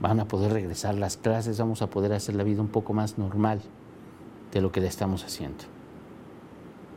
van 0.00 0.20
a 0.20 0.24
poder 0.26 0.54
regresar 0.54 0.94
las 0.94 1.18
clases, 1.18 1.58
vamos 1.58 1.82
a 1.82 1.90
poder 1.90 2.14
hacer 2.14 2.34
la 2.34 2.44
vida 2.44 2.62
un 2.62 2.68
poco 2.68 2.94
más 2.94 3.18
normal 3.18 3.60
de 4.50 4.62
lo 4.62 4.72
que 4.72 4.80
le 4.80 4.86
estamos 4.86 5.22
haciendo. 5.22 5.64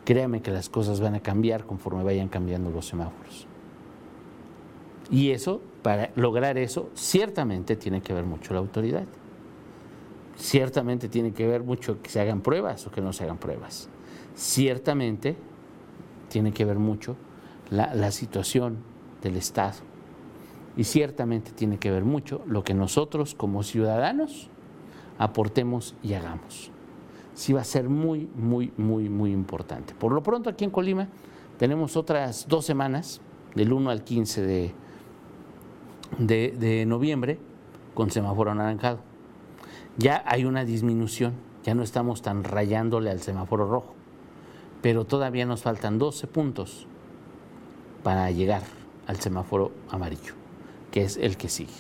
Créame 0.05 0.41
que 0.41 0.49
las 0.49 0.69
cosas 0.69 1.01
van 1.01 1.15
a 1.15 1.19
cambiar 1.19 1.65
conforme 1.65 2.05
vayan 2.05 2.29
cambiando 2.29 2.71
los 2.71 2.87
semáforos. 2.87 3.47
Y 5.11 5.31
eso, 5.31 5.59
para 5.81 6.11
lograr 6.15 6.57
eso, 6.57 6.89
ciertamente 6.93 7.75
tiene 7.75 7.99
que 7.99 8.13
ver 8.13 8.23
mucho 8.23 8.53
la 8.53 8.61
autoridad. 8.61 9.07
Ciertamente 10.37 11.09
tiene 11.09 11.33
que 11.33 11.45
ver 11.45 11.63
mucho 11.63 12.01
que 12.01 12.09
se 12.09 12.21
hagan 12.21 12.39
pruebas 12.39 12.87
o 12.87 12.91
que 12.91 13.01
no 13.01 13.11
se 13.11 13.25
hagan 13.25 13.39
pruebas. 13.39 13.89
Ciertamente 14.35 15.35
tiene 16.29 16.53
que 16.53 16.63
ver 16.63 16.79
mucho 16.79 17.17
la, 17.73 18.11
situación 18.11 18.77
del 19.21 19.35
Estado. 19.35 19.77
Y 20.77 20.85
ciertamente 20.85 21.51
tiene 21.51 21.77
que 21.77 21.91
ver 21.91 22.03
mucho 22.03 22.41
lo 22.45 22.63
que 22.63 22.73
nosotros 22.73 23.35
como 23.35 23.63
ciudadanos 23.63 24.49
aportemos 25.17 25.95
y 26.03 26.13
hagamos. 26.13 26.71
Sí 27.33 27.53
va 27.53 27.61
a 27.61 27.65
ser 27.65 27.89
muy, 27.89 28.29
muy, 28.35 28.71
muy, 28.77 29.09
muy 29.09 29.31
importante. 29.31 29.93
Por 29.95 30.11
lo 30.11 30.21
pronto 30.21 30.49
aquí 30.49 30.63
en 30.63 30.71
Colima 30.71 31.07
tenemos 31.57 31.97
otras 31.97 32.47
dos 32.47 32.65
semanas, 32.65 33.21
del 33.55 33.71
1 33.71 33.89
al 33.91 34.03
15 34.03 34.41
de, 34.41 34.71
de, 36.17 36.55
de 36.57 36.85
noviembre, 36.85 37.39
con 37.93 38.09
semáforo 38.09 38.51
anaranjado. 38.51 38.99
Ya 39.97 40.23
hay 40.25 40.45
una 40.45 40.65
disminución, 40.65 41.33
ya 41.63 41.75
no 41.75 41.83
estamos 41.83 42.23
tan 42.23 42.43
rayándole 42.43 43.11
al 43.11 43.19
semáforo 43.19 43.67
rojo, 43.67 43.93
pero 44.81 45.05
todavía 45.05 45.45
nos 45.45 45.61
faltan 45.61 45.99
12 45.99 46.25
puntos 46.27 46.87
para 48.03 48.29
llegar 48.31 48.61
al 49.07 49.19
semáforo 49.19 49.71
amarillo, 49.89 50.33
que 50.91 51.03
es 51.03 51.17
el 51.17 51.37
que 51.37 51.49
sigue. 51.49 51.73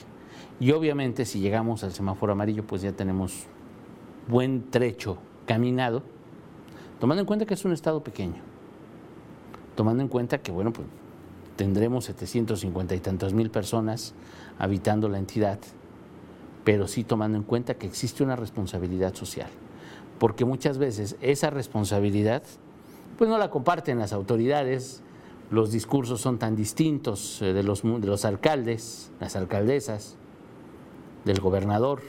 Y 0.59 0.71
obviamente 0.71 1.25
si 1.25 1.39
llegamos 1.39 1.83
al 1.83 1.91
semáforo 1.91 2.33
amarillo, 2.33 2.65
pues 2.65 2.81
ya 2.81 2.93
tenemos 2.93 3.45
buen 4.27 4.71
trecho 4.71 5.17
caminado, 5.45 6.03
tomando 6.99 7.21
en 7.21 7.25
cuenta 7.25 7.45
que 7.45 7.53
es 7.53 7.65
un 7.65 7.73
estado 7.73 8.03
pequeño, 8.03 8.41
tomando 9.75 10.01
en 10.01 10.07
cuenta 10.07 10.41
que, 10.41 10.51
bueno, 10.51 10.71
pues 10.71 10.87
tendremos 11.55 12.05
750 12.05 12.95
y 12.95 12.99
tantos 12.99 13.33
mil 13.33 13.49
personas 13.51 14.13
habitando 14.57 15.09
la 15.09 15.19
entidad, 15.19 15.59
pero 16.63 16.87
sí 16.87 17.03
tomando 17.03 17.37
en 17.37 17.43
cuenta 17.43 17.75
que 17.75 17.85
existe 17.85 18.23
una 18.23 18.35
responsabilidad 18.35 19.13
social, 19.13 19.49
porque 20.19 20.45
muchas 20.45 20.77
veces 20.77 21.17
esa 21.21 21.49
responsabilidad, 21.49 22.43
pues 23.17 23.29
no 23.29 23.37
la 23.37 23.49
comparten 23.49 23.99
las 23.99 24.13
autoridades, 24.13 25.02
los 25.53 25.71
discursos 25.71 26.19
son 26.19 26.39
tan 26.39 26.55
distintos 26.55 27.39
eh, 27.43 27.53
de 27.53 27.61
los, 27.61 27.83
de 27.83 28.07
los 28.07 28.25
alcaldes, 28.25 29.11
las 29.19 29.35
alcaldesas, 29.35 30.17
del 31.25 31.39
gobernador 31.39 32.01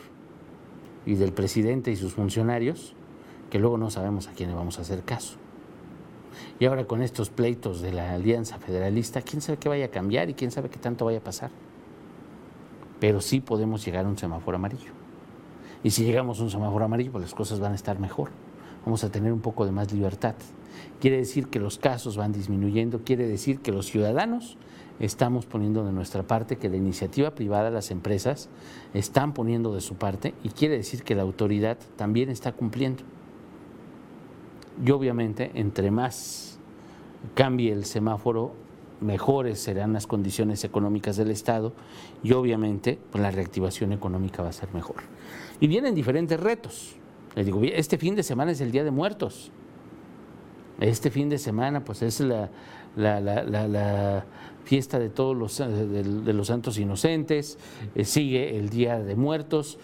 y 1.04 1.16
del 1.16 1.34
presidente 1.34 1.90
y 1.90 1.96
sus 1.96 2.14
funcionarios, 2.14 2.94
que 3.50 3.58
luego 3.58 3.76
no 3.76 3.90
sabemos 3.90 4.28
a 4.28 4.32
quién 4.32 4.48
le 4.48 4.56
vamos 4.56 4.78
a 4.78 4.80
hacer 4.80 5.02
caso. 5.02 5.36
Y 6.58 6.64
ahora 6.64 6.86
con 6.86 7.02
estos 7.02 7.28
pleitos 7.28 7.82
de 7.82 7.92
la 7.92 8.14
Alianza 8.14 8.58
Federalista, 8.58 9.20
quién 9.20 9.42
sabe 9.42 9.58
qué 9.58 9.68
vaya 9.68 9.84
a 9.84 9.90
cambiar 9.90 10.30
y 10.30 10.34
quién 10.34 10.50
sabe 10.50 10.70
qué 10.70 10.78
tanto 10.78 11.04
vaya 11.04 11.18
a 11.18 11.24
pasar. 11.24 11.50
Pero 12.98 13.20
sí 13.20 13.40
podemos 13.40 13.84
llegar 13.84 14.06
a 14.06 14.08
un 14.08 14.16
semáforo 14.16 14.56
amarillo. 14.56 14.92
Y 15.82 15.90
si 15.90 16.04
llegamos 16.06 16.40
a 16.40 16.44
un 16.44 16.50
semáforo 16.50 16.86
amarillo, 16.86 17.12
pues 17.12 17.24
las 17.24 17.34
cosas 17.34 17.60
van 17.60 17.72
a 17.72 17.74
estar 17.74 18.00
mejor. 18.00 18.30
Vamos 18.86 19.04
a 19.04 19.10
tener 19.10 19.34
un 19.34 19.40
poco 19.40 19.66
de 19.66 19.72
más 19.72 19.92
libertad. 19.92 20.34
Quiere 21.00 21.18
decir 21.18 21.48
que 21.48 21.60
los 21.60 21.78
casos 21.78 22.16
van 22.16 22.32
disminuyendo, 22.32 23.00
quiere 23.04 23.26
decir 23.26 23.60
que 23.60 23.72
los 23.72 23.86
ciudadanos 23.86 24.56
estamos 25.00 25.46
poniendo 25.46 25.84
de 25.84 25.92
nuestra 25.92 26.22
parte, 26.22 26.56
que 26.56 26.68
la 26.68 26.76
iniciativa 26.76 27.34
privada, 27.34 27.70
las 27.70 27.90
empresas, 27.90 28.48
están 28.94 29.34
poniendo 29.34 29.74
de 29.74 29.80
su 29.80 29.96
parte 29.96 30.34
y 30.42 30.50
quiere 30.50 30.76
decir 30.76 31.02
que 31.02 31.14
la 31.14 31.22
autoridad 31.22 31.78
también 31.96 32.30
está 32.30 32.52
cumpliendo. 32.52 33.02
Y 34.84 34.90
obviamente, 34.90 35.50
entre 35.54 35.90
más 35.90 36.58
cambie 37.34 37.72
el 37.72 37.84
semáforo, 37.84 38.54
mejores 39.00 39.60
serán 39.60 39.92
las 39.92 40.06
condiciones 40.06 40.64
económicas 40.64 41.16
del 41.16 41.30
Estado 41.30 41.72
y 42.22 42.32
obviamente 42.32 42.98
pues, 43.10 43.22
la 43.22 43.30
reactivación 43.30 43.92
económica 43.92 44.42
va 44.42 44.48
a 44.48 44.52
ser 44.52 44.72
mejor. 44.72 44.96
Y 45.60 45.66
vienen 45.66 45.94
diferentes 45.94 46.38
retos. 46.40 46.96
Les 47.34 47.46
digo, 47.46 47.60
este 47.62 47.98
fin 47.98 48.14
de 48.14 48.22
semana 48.22 48.52
es 48.52 48.60
el 48.60 48.70
Día 48.70 48.84
de 48.84 48.90
Muertos. 48.90 49.50
Este 50.80 51.10
fin 51.10 51.28
de 51.28 51.38
semana 51.38 51.84
pues 51.84 52.02
es 52.02 52.20
la, 52.20 52.50
fiesta 54.64 54.98
de 54.98 55.08
todos 55.08 55.36
los, 55.36 55.60
eh, 55.60 56.44
santos 56.44 56.78
inocentes, 56.78 57.58
eh, 57.94 58.04
sigue 58.04 58.58
el 58.58 58.70
Día 58.70 58.98
de 58.98 59.14
Muertos, 59.14 59.78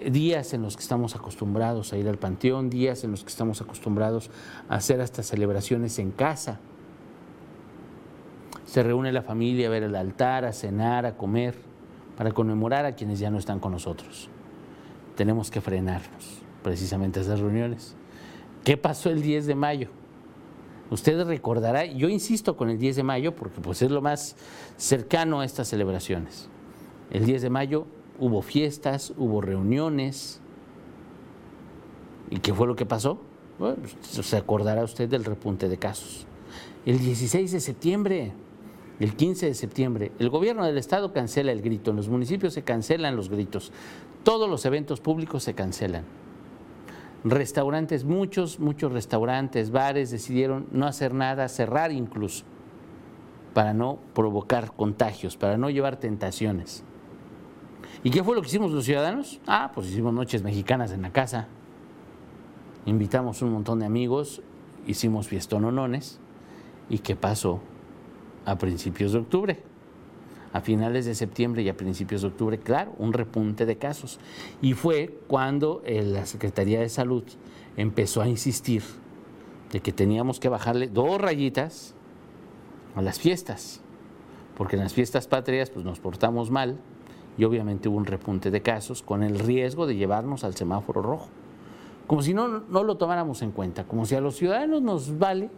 eh, 0.00 0.10
días 0.10 0.52
en 0.54 0.62
los 0.62 0.76
que 0.76 0.82
estamos 0.82 1.14
acostumbrados 1.14 1.92
a 1.92 1.98
ir 1.98 2.08
al 2.08 2.18
panteón, 2.18 2.70
días 2.70 3.04
en 3.04 3.12
los 3.12 3.22
que 3.22 3.28
estamos 3.28 3.60
acostumbrados 3.60 4.30
a 4.68 4.76
hacer 4.76 5.00
hasta 5.00 5.22
celebraciones 5.22 5.98
en 5.98 6.10
casa. 6.10 6.58
Se 8.64 8.82
reúne 8.82 9.12
la 9.12 9.22
familia 9.22 9.68
a 9.68 9.70
ver 9.70 9.82
el 9.82 9.94
altar, 9.94 10.44
a 10.44 10.52
cenar, 10.52 11.04
a 11.04 11.16
comer, 11.16 11.54
para 12.16 12.32
conmemorar 12.32 12.84
a 12.86 12.94
quienes 12.94 13.18
ya 13.18 13.30
no 13.30 13.38
están 13.38 13.60
con 13.60 13.72
nosotros. 13.72 14.28
Tenemos 15.14 15.50
que 15.50 15.60
frenarnos 15.60 16.42
precisamente 16.62 17.20
esas 17.20 17.40
reuniones. 17.40 17.94
¿Qué 18.64 18.76
pasó 18.76 19.10
el 19.10 19.20
10 19.20 19.46
de 19.46 19.54
mayo? 19.54 20.01
Usted 20.92 21.24
recordará, 21.24 21.86
yo 21.86 22.10
insisto 22.10 22.54
con 22.54 22.68
el 22.68 22.78
10 22.78 22.96
de 22.96 23.02
mayo 23.02 23.34
porque 23.34 23.62
pues 23.62 23.80
es 23.80 23.90
lo 23.90 24.02
más 24.02 24.36
cercano 24.76 25.40
a 25.40 25.46
estas 25.46 25.68
celebraciones. 25.68 26.50
El 27.10 27.24
10 27.24 27.40
de 27.40 27.48
mayo 27.48 27.86
hubo 28.18 28.42
fiestas, 28.42 29.14
hubo 29.16 29.40
reuniones. 29.40 30.42
¿Y 32.28 32.40
qué 32.40 32.52
fue 32.52 32.66
lo 32.66 32.76
que 32.76 32.84
pasó? 32.84 33.18
Bueno, 33.58 33.76
pues, 33.80 34.26
se 34.26 34.36
acordará 34.36 34.84
usted 34.84 35.08
del 35.08 35.24
repunte 35.24 35.70
de 35.70 35.78
casos. 35.78 36.26
El 36.84 36.98
16 36.98 37.52
de 37.52 37.60
septiembre, 37.60 38.32
el 39.00 39.16
15 39.16 39.46
de 39.46 39.54
septiembre, 39.54 40.12
el 40.18 40.28
gobierno 40.28 40.66
del 40.66 40.76
estado 40.76 41.14
cancela 41.14 41.52
el 41.52 41.62
grito, 41.62 41.92
en 41.92 41.96
los 41.96 42.10
municipios 42.10 42.52
se 42.52 42.64
cancelan 42.64 43.16
los 43.16 43.30
gritos, 43.30 43.72
todos 44.24 44.46
los 44.46 44.66
eventos 44.66 45.00
públicos 45.00 45.42
se 45.42 45.54
cancelan. 45.54 46.04
Restaurantes, 47.24 48.04
muchos, 48.04 48.58
muchos 48.58 48.92
restaurantes, 48.92 49.70
bares 49.70 50.10
decidieron 50.10 50.66
no 50.72 50.86
hacer 50.86 51.14
nada, 51.14 51.48
cerrar 51.48 51.92
incluso, 51.92 52.44
para 53.54 53.74
no 53.74 53.98
provocar 54.12 54.72
contagios, 54.72 55.36
para 55.36 55.56
no 55.56 55.70
llevar 55.70 55.96
tentaciones. 55.98 56.84
¿Y 58.02 58.10
qué 58.10 58.24
fue 58.24 58.34
lo 58.34 58.42
que 58.42 58.48
hicimos 58.48 58.72
los 58.72 58.84
ciudadanos? 58.84 59.40
Ah, 59.46 59.70
pues 59.72 59.88
hicimos 59.88 60.12
noches 60.12 60.42
mexicanas 60.42 60.90
en 60.90 61.02
la 61.02 61.12
casa. 61.12 61.46
Invitamos 62.86 63.42
un 63.42 63.52
montón 63.52 63.78
de 63.78 63.86
amigos, 63.86 64.42
hicimos 64.88 65.28
fiestononones. 65.28 66.18
¿Y 66.88 66.98
qué 66.98 67.14
pasó? 67.14 67.60
A 68.44 68.58
principios 68.58 69.12
de 69.12 69.20
octubre, 69.20 69.62
a 70.52 70.60
finales 70.60 71.06
de 71.06 71.14
septiembre 71.14 71.62
y 71.62 71.68
a 71.68 71.76
principios 71.76 72.22
de 72.22 72.28
octubre, 72.28 72.58
claro, 72.58 72.92
un 72.98 73.12
repunte 73.12 73.66
de 73.66 73.76
casos. 73.76 74.18
Y 74.60 74.74
fue 74.74 75.18
cuando 75.26 75.82
eh, 75.84 76.02
la 76.02 76.26
Secretaría 76.26 76.80
de 76.80 76.88
Salud 76.88 77.24
empezó 77.76 78.20
a 78.20 78.28
insistir 78.28 78.82
de 79.72 79.80
que 79.80 79.92
teníamos 79.92 80.38
que 80.38 80.48
bajarle 80.48 80.88
dos 80.88 81.20
rayitas 81.20 81.94
a 82.94 83.02
las 83.02 83.18
fiestas, 83.18 83.80
porque 84.56 84.76
en 84.76 84.82
las 84.82 84.92
fiestas 84.92 85.26
patrias 85.26 85.70
pues 85.70 85.84
nos 85.84 85.98
portamos 85.98 86.50
mal 86.50 86.78
y 87.38 87.44
obviamente 87.44 87.88
hubo 87.88 87.96
un 87.96 88.04
repunte 88.04 88.50
de 88.50 88.60
casos 88.60 89.02
con 89.02 89.22
el 89.22 89.38
riesgo 89.38 89.86
de 89.86 89.96
llevarnos 89.96 90.44
al 90.44 90.54
semáforo 90.54 91.00
rojo. 91.00 91.28
Como 92.06 92.20
si 92.20 92.34
no, 92.34 92.48
no 92.48 92.82
lo 92.82 92.98
tomáramos 92.98 93.40
en 93.40 93.52
cuenta, 93.52 93.84
como 93.84 94.04
si 94.04 94.14
a 94.14 94.20
los 94.20 94.36
ciudadanos 94.36 94.82
nos 94.82 95.18
vale 95.18 95.50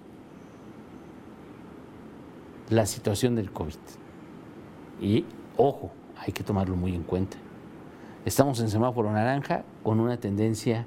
la 2.70 2.86
situación 2.86 3.34
del 3.34 3.50
COVID. 3.50 3.74
Y 5.04 5.26
ojo, 5.58 5.90
hay 6.16 6.32
que 6.32 6.42
tomarlo 6.42 6.76
muy 6.76 6.94
en 6.94 7.02
cuenta. 7.02 7.36
Estamos 8.24 8.58
en 8.60 8.70
semáforo 8.70 9.12
naranja 9.12 9.62
con 9.82 10.00
una 10.00 10.16
tendencia 10.16 10.86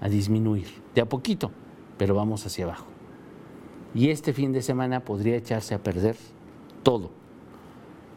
a 0.00 0.08
disminuir, 0.08 0.68
de 0.94 1.00
a 1.00 1.06
poquito, 1.08 1.50
pero 1.98 2.14
vamos 2.14 2.46
hacia 2.46 2.66
abajo. 2.66 2.86
Y 3.96 4.10
este 4.10 4.32
fin 4.32 4.52
de 4.52 4.62
semana 4.62 5.00
podría 5.00 5.34
echarse 5.34 5.74
a 5.74 5.82
perder 5.82 6.14
todo, 6.84 7.10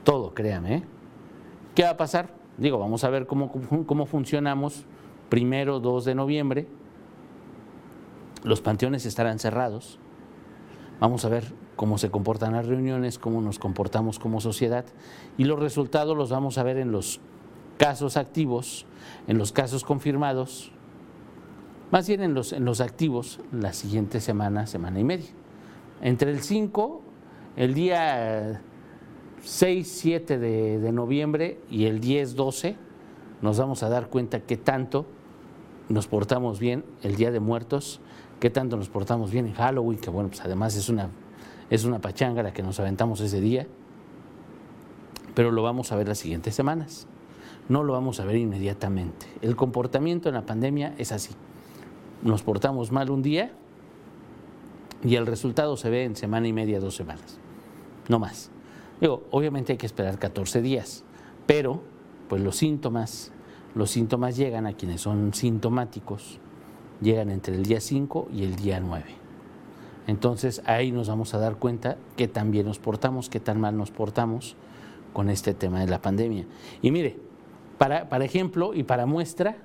todo, 0.04 0.36
créame. 0.36 0.76
¿eh? 0.76 0.84
¿Qué 1.74 1.84
va 1.86 1.90
a 1.90 1.98
pasar? 1.98 2.30
Digo, 2.60 2.78
vamos 2.78 3.04
a 3.04 3.10
ver 3.10 3.26
cómo, 3.26 3.52
cómo 3.88 4.06
funcionamos 4.06 4.86
primero, 5.30 5.80
2 5.80 6.06
de 6.06 6.14
noviembre. 6.14 6.68
Los 8.44 8.62
panteones 8.62 9.08
estarán 9.08 9.40
cerrados. 9.40 9.98
Vamos 11.00 11.26
a 11.26 11.30
ver 11.30 11.46
cómo 11.82 11.98
se 11.98 12.12
comportan 12.12 12.54
las 12.54 12.68
reuniones, 12.68 13.18
cómo 13.18 13.42
nos 13.42 13.58
comportamos 13.58 14.20
como 14.20 14.40
sociedad 14.40 14.86
y 15.36 15.46
los 15.46 15.58
resultados 15.58 16.16
los 16.16 16.30
vamos 16.30 16.60
a 16.60 16.64
ver 16.64 16.78
en 16.78 16.92
los 16.92 17.20
casos 17.80 18.18
activos, 18.18 18.86
en 19.26 19.40
los 19.40 19.52
casos 19.52 19.84
confirmados, 19.84 20.72
más 21.90 22.08
bien 22.08 22.22
en 22.22 22.36
los, 22.36 22.54
en 22.54 22.66
los 22.66 22.82
activos 22.82 23.40
la 23.52 23.74
siguiente 23.74 24.22
semana, 24.22 24.68
semana 24.68 25.00
y 25.00 25.04
media. 25.04 25.30
Entre 26.04 26.30
el 26.30 26.42
5, 26.44 27.02
el 27.56 27.74
día 27.74 28.62
6, 29.42 29.92
7 29.92 30.38
de, 30.38 30.78
de 30.78 30.92
noviembre 30.92 31.62
y 31.68 31.86
el 31.86 32.00
10, 32.00 32.36
12, 32.36 32.76
nos 33.42 33.58
vamos 33.58 33.82
a 33.82 33.90
dar 33.90 34.10
cuenta 34.10 34.42
qué 34.42 34.56
tanto 34.56 35.08
nos 35.90 36.06
portamos 36.06 36.60
bien 36.60 36.86
el 37.02 37.16
Día 37.16 37.32
de 37.32 37.40
Muertos, 37.40 38.02
qué 38.40 38.52
tanto 38.52 38.78
nos 38.78 38.90
portamos 38.90 39.32
bien 39.32 39.48
en 39.48 39.54
Halloween, 39.54 39.98
que 39.98 40.12
bueno, 40.12 40.30
pues 40.30 40.42
además 40.42 40.76
es 40.76 40.88
una 40.88 41.10
es 41.72 41.86
una 41.86 42.00
pachanga 42.00 42.44
la 42.44 42.54
que 42.54 42.62
nos 42.62 42.80
aventamos 42.80 43.22
ese 43.22 43.40
día, 43.42 43.66
pero 45.34 45.52
lo 45.52 45.64
vamos 45.64 45.92
a 45.92 45.96
ver 45.96 46.10
las 46.10 46.20
siguientes 46.20 46.54
semanas. 46.54 47.08
No 47.70 47.84
lo 47.84 47.94
vamos 47.94 48.20
a 48.20 48.26
ver 48.26 48.36
inmediatamente. 48.36 49.26
El 49.42 49.56
comportamiento 49.56 50.28
en 50.28 50.36
la 50.36 50.46
pandemia 50.46 50.94
es 50.98 51.14
así. 51.14 51.34
Nos 52.24 52.44
portamos 52.44 52.92
mal 52.92 53.10
un 53.10 53.22
día 53.22 53.54
y 55.02 55.16
el 55.16 55.26
resultado 55.26 55.78
se 55.78 55.90
ve 55.90 56.04
en 56.04 56.18
semana 56.18 56.50
y 56.50 56.54
media, 56.54 56.82
dos 56.82 56.96
semanas. 56.96 57.40
No 58.10 58.20
más. 58.20 58.52
Obviamente 59.32 59.72
hay 59.72 59.78
que 59.78 59.86
esperar 59.86 60.20
14 60.20 60.62
días, 60.62 61.06
pero 61.48 61.82
pues 62.28 62.42
los 62.42 62.58
síntomas, 62.58 63.32
los 63.76 63.90
síntomas 63.92 64.36
llegan 64.36 64.68
a 64.68 64.74
quienes 64.74 65.00
son 65.00 65.34
sintomáticos, 65.34 66.38
llegan 67.02 67.32
entre 67.32 67.56
el 67.56 67.64
día 67.64 67.80
5 67.80 68.28
y 68.34 68.44
el 68.44 68.58
día 68.58 68.82
9. 68.82 69.21
Entonces 70.08 70.62
ahí 70.66 70.92
nos 70.92 71.08
vamos 71.08 71.34
a 71.34 71.38
dar 71.38 71.58
cuenta 71.58 71.98
que 72.18 72.28
tan 72.28 72.52
bien 72.52 72.66
nos 72.66 72.80
portamos, 72.80 73.30
que 73.30 73.40
tan 73.40 73.60
mal 73.60 73.78
nos 73.78 73.92
portamos 73.92 74.56
con 75.14 75.30
este 75.30 75.54
tema 75.54 75.80
de 75.80 75.88
la 75.88 76.02
pandemia. 76.02 76.46
Y 76.82 76.92
mire, 76.92 77.18
para, 77.78 78.10
para 78.10 78.26
ejemplo 78.26 78.74
y 78.74 78.84
para 78.84 79.06
muestra, 79.06 79.58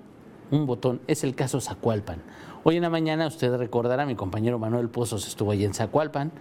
un 0.51 0.67
botón, 0.67 1.01
es 1.07 1.25
el 1.25 1.35
caso 1.35 1.61
Zacualpan. 1.61 2.23
Hoy 2.65 2.77
en 2.77 2.83
la 2.83 2.91
mañana, 2.91 3.27
usted 3.27 3.55
recordará, 3.57 4.07
mi 4.07 4.15
compañero 4.15 4.59
Manuel 4.59 4.89
Pozos 4.89 5.27
estuvo 5.27 5.53
allí 5.53 5.65
en 5.65 5.75
Zacualpan, 5.75 6.33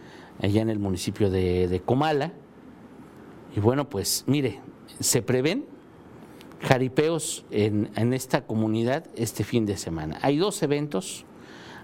allá 0.42 0.62
en 0.62 0.70
el 0.70 0.80
municipio 0.80 1.30
de, 1.30 1.82
Comala. 1.86 2.34
Y 3.56 3.60
bueno, 3.60 3.90
pues 3.90 4.24
mire, 4.28 4.60
se 5.00 5.22
prevén 5.22 5.66
jaripeos 6.62 7.46
en, 7.52 7.90
en 7.96 8.14
esta 8.14 8.46
comunidad 8.46 9.06
este 9.16 9.44
fin 9.44 9.66
de 9.66 9.78
semana. 9.78 10.18
Hay 10.22 10.38
dos 10.38 10.62
eventos, 10.64 11.26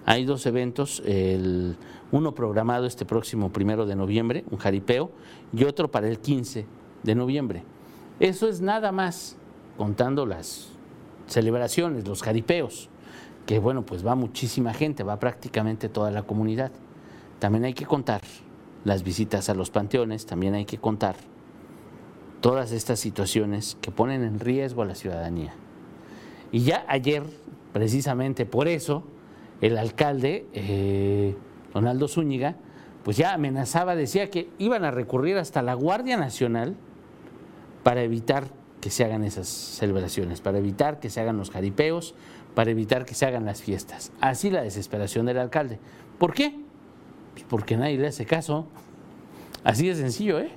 hay 0.06 0.26
dos 0.26 0.46
eventos, 0.46 1.02
el 1.06 1.78
uno 2.12 2.34
programado 2.34 2.86
este 2.86 3.06
próximo 3.06 3.52
primero 3.52 3.86
de 3.86 3.96
noviembre, 3.96 4.44
un 4.52 4.58
jaripeo, 4.58 5.12
y 5.54 5.64
otro 5.64 5.92
para 5.92 6.08
el 6.08 6.20
15 6.20 6.66
de 7.04 7.16
noviembre. 7.16 7.64
Eso 8.20 8.48
es 8.48 8.62
nada 8.62 8.92
más 8.92 9.38
contando 9.78 10.26
las 10.26 10.70
celebraciones, 11.28 12.08
los 12.08 12.22
jaripeos, 12.22 12.90
que 13.46 13.60
bueno, 13.60 13.86
pues 13.86 14.06
va 14.06 14.16
muchísima 14.16 14.74
gente, 14.74 15.04
va 15.04 15.20
prácticamente 15.20 15.90
toda 15.90 16.12
la 16.12 16.24
comunidad. 16.24 16.72
También 17.40 17.66
hay 17.66 17.74
que 17.74 17.86
contar 17.86 18.22
las 18.84 19.04
visitas 19.04 19.50
a 19.50 19.56
los 19.56 19.70
panteones, 19.70 20.26
también 20.26 20.54
hay 20.54 20.66
que 20.66 20.78
contar 20.78 21.16
todas 22.42 22.72
estas 22.72 23.00
situaciones 23.00 23.78
que 23.82 23.92
ponen 23.92 24.24
en 24.24 24.40
riesgo 24.40 24.82
a 24.82 24.86
la 24.86 24.96
ciudadanía. 24.96 25.54
Y 26.52 26.62
ya 26.62 26.86
ayer, 26.88 27.24
precisamente 27.72 28.46
por 28.46 28.68
eso, 28.68 29.04
el 29.62 29.78
alcalde 29.78 30.46
eh, 30.54 31.36
Donaldo 31.74 32.08
Zúñiga, 32.08 32.56
pues 33.04 33.18
ya 33.18 33.34
amenazaba, 33.34 33.96
decía 33.96 34.30
que 34.30 34.50
iban 34.58 34.84
a 34.86 34.92
recurrir 34.92 35.38
hasta 35.38 35.62
la 35.62 35.74
Guardia 35.74 36.18
Nacional 36.18 36.76
para 37.84 38.04
evitar 38.04 38.46
que 38.80 38.90
se 38.90 39.06
hagan 39.06 39.24
esas 39.24 39.48
celebraciones, 39.48 40.42
para 40.42 40.58
evitar 40.58 41.00
que 41.00 41.10
se 41.10 41.22
hagan 41.22 41.38
los 41.38 41.52
jaripeos, 41.52 42.16
para 42.56 42.72
evitar 42.72 43.06
que 43.06 43.14
se 43.14 43.26
hagan 43.26 43.46
las 43.46 43.62
fiestas. 43.62 44.12
Así 44.20 44.50
la 44.50 44.62
desesperación 44.64 45.26
del 45.26 45.38
alcalde. 45.38 45.80
¿Por 46.18 46.34
qué? 46.34 46.60
Pues 47.34 47.46
porque 47.48 47.78
nadie 47.78 47.98
le 47.98 48.08
hace 48.08 48.26
caso. 48.26 48.68
Así 49.64 49.88
de 49.88 49.96
sencillo, 49.96 50.40
¿eh? 50.40 50.52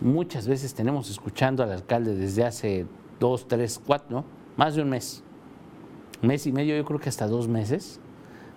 Muchas 0.00 0.48
veces 0.48 0.72
tenemos 0.72 1.10
escuchando 1.10 1.62
al 1.62 1.72
alcalde 1.72 2.14
desde 2.14 2.44
hace 2.44 2.86
dos, 3.18 3.46
tres, 3.46 3.80
cuatro, 3.84 4.08
¿no? 4.10 4.24
más 4.56 4.74
de 4.74 4.82
un 4.82 4.88
mes, 4.88 5.22
mes 6.22 6.46
y 6.46 6.52
medio, 6.52 6.76
yo 6.76 6.84
creo 6.84 7.00
que 7.00 7.08
hasta 7.08 7.26
dos 7.26 7.48
meses, 7.48 8.00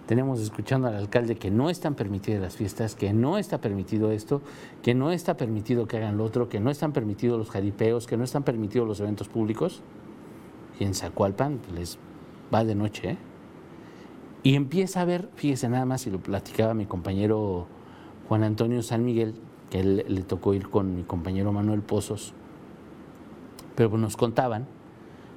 tenemos 0.06 0.42
escuchando 0.42 0.88
al 0.88 0.96
alcalde 0.96 1.36
que 1.36 1.50
no 1.50 1.70
están 1.70 1.96
permitidas 1.96 2.42
las 2.42 2.56
fiestas, 2.58 2.96
que 2.96 3.14
no 3.14 3.38
está 3.38 3.60
permitido 3.60 4.12
esto, 4.12 4.42
que 4.82 4.94
no 4.94 5.12
está 5.12 5.38
permitido 5.38 5.88
que 5.88 5.98
hagan 5.98 6.18
lo 6.18 6.26
otro, 6.26 6.50
que 6.50 6.60
no 6.60 6.70
están 6.70 6.92
permitidos 6.92 7.38
los 7.38 7.50
jaripeos, 7.50 8.06
que 8.06 8.18
no 8.18 8.26
están 8.26 8.44
permitidos 8.44 8.88
los 8.88 9.00
eventos 9.00 9.30
públicos. 9.30 9.82
Y 10.80 10.84
en 10.84 10.94
Zacualpan 10.94 11.60
pues, 11.60 11.74
les 11.74 12.00
va 12.54 12.66
de 12.66 12.76
noche. 12.76 13.12
¿eh? 13.12 13.18
Y 14.44 14.56
empieza 14.56 15.02
a 15.02 15.06
ver, 15.06 15.30
fíjese 15.36 15.70
nada 15.70 15.86
más, 15.86 16.06
y 16.06 16.12
lo 16.12 16.20
platicaba 16.20 16.74
mi 16.74 16.86
compañero 16.86 17.68
Juan 18.28 18.44
Antonio 18.44 18.82
San 18.82 19.06
Miguel, 19.06 19.36
que 19.70 19.80
él, 19.80 20.06
le 20.08 20.22
tocó 20.24 20.54
ir 20.54 20.70
con 20.70 20.96
mi 20.96 21.04
compañero 21.04 21.54
Manuel 21.54 21.82
Pozos, 21.82 22.34
pero 23.76 23.90
pues 23.90 24.02
nos 24.02 24.18
contaban 24.18 24.68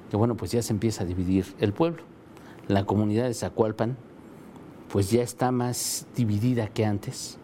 que 0.09 0.17
bueno, 0.17 0.35
pues 0.35 0.51
ya 0.51 0.61
se 0.61 0.73
empieza 0.73 1.03
a 1.03 1.07
dividir 1.07 1.45
el 1.59 1.73
pueblo. 1.73 2.03
La 2.67 2.85
comunidad 2.85 3.25
de 3.25 3.33
Zacualpan 3.33 3.97
pues 4.89 5.11
ya 5.11 5.21
está 5.21 5.51
más 5.51 6.07
dividida 6.15 6.67
que 6.67 6.85
antes, 6.85 7.37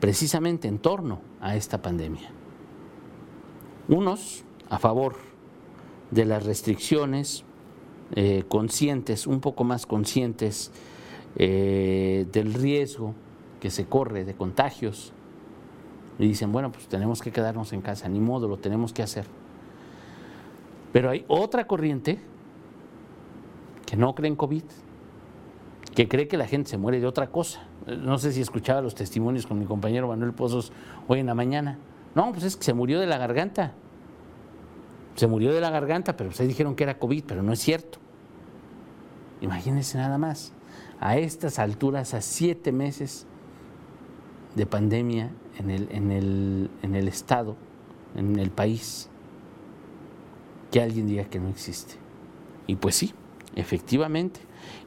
precisamente 0.00 0.68
en 0.68 0.78
torno 0.78 1.20
a 1.40 1.56
esta 1.56 1.80
pandemia. 1.80 2.30
Unos 3.88 4.44
a 4.68 4.78
favor 4.78 5.16
de 6.10 6.24
las 6.24 6.44
restricciones, 6.44 7.44
eh, 8.14 8.44
conscientes, 8.48 9.26
un 9.26 9.40
poco 9.40 9.64
más 9.64 9.86
conscientes 9.86 10.72
eh, 11.36 12.26
del 12.32 12.54
riesgo 12.54 13.14
que 13.60 13.70
se 13.70 13.86
corre 13.86 14.24
de 14.24 14.34
contagios, 14.34 15.12
y 16.18 16.28
dicen, 16.28 16.52
bueno, 16.52 16.70
pues 16.70 16.86
tenemos 16.86 17.22
que 17.22 17.32
quedarnos 17.32 17.72
en 17.72 17.80
casa, 17.80 18.08
ni 18.08 18.20
modo, 18.20 18.46
lo 18.46 18.58
tenemos 18.58 18.92
que 18.92 19.02
hacer. 19.02 19.26
Pero 20.92 21.10
hay 21.10 21.24
otra 21.26 21.66
corriente 21.66 22.20
que 23.94 24.00
no 24.00 24.14
cree 24.16 24.28
en 24.28 24.34
COVID, 24.34 24.64
que 25.94 26.08
cree 26.08 26.26
que 26.26 26.36
la 26.36 26.48
gente 26.48 26.68
se 26.68 26.78
muere 26.78 26.98
de 26.98 27.06
otra 27.06 27.28
cosa. 27.28 27.62
No 27.86 28.18
sé 28.18 28.32
si 28.32 28.40
escuchaba 28.40 28.80
los 28.80 28.96
testimonios 28.96 29.46
con 29.46 29.56
mi 29.56 29.66
compañero 29.66 30.08
Manuel 30.08 30.32
Pozos 30.32 30.72
hoy 31.06 31.20
en 31.20 31.26
la 31.26 31.34
mañana. 31.34 31.78
No, 32.16 32.32
pues 32.32 32.42
es 32.42 32.56
que 32.56 32.64
se 32.64 32.74
murió 32.74 32.98
de 32.98 33.06
la 33.06 33.18
garganta. 33.18 33.72
Se 35.14 35.28
murió 35.28 35.52
de 35.52 35.60
la 35.60 35.70
garganta, 35.70 36.16
pero 36.16 36.30
ustedes 36.30 36.48
dijeron 36.48 36.74
que 36.74 36.82
era 36.82 36.98
COVID, 36.98 37.22
pero 37.24 37.44
no 37.44 37.52
es 37.52 37.60
cierto. 37.60 38.00
Imagínense 39.40 39.96
nada 39.96 40.18
más. 40.18 40.52
A 40.98 41.16
estas 41.16 41.60
alturas, 41.60 42.14
a 42.14 42.20
siete 42.20 42.72
meses 42.72 43.28
de 44.56 44.66
pandemia 44.66 45.30
en 45.56 45.70
el 46.10 47.08
Estado, 47.08 47.54
en 48.16 48.40
el 48.40 48.50
país, 48.50 49.08
que 50.72 50.82
alguien 50.82 51.06
diga 51.06 51.24
que 51.24 51.38
no 51.38 51.48
existe. 51.48 51.94
Y 52.66 52.74
pues 52.74 52.96
sí, 52.96 53.14
efectivamente. 53.56 54.40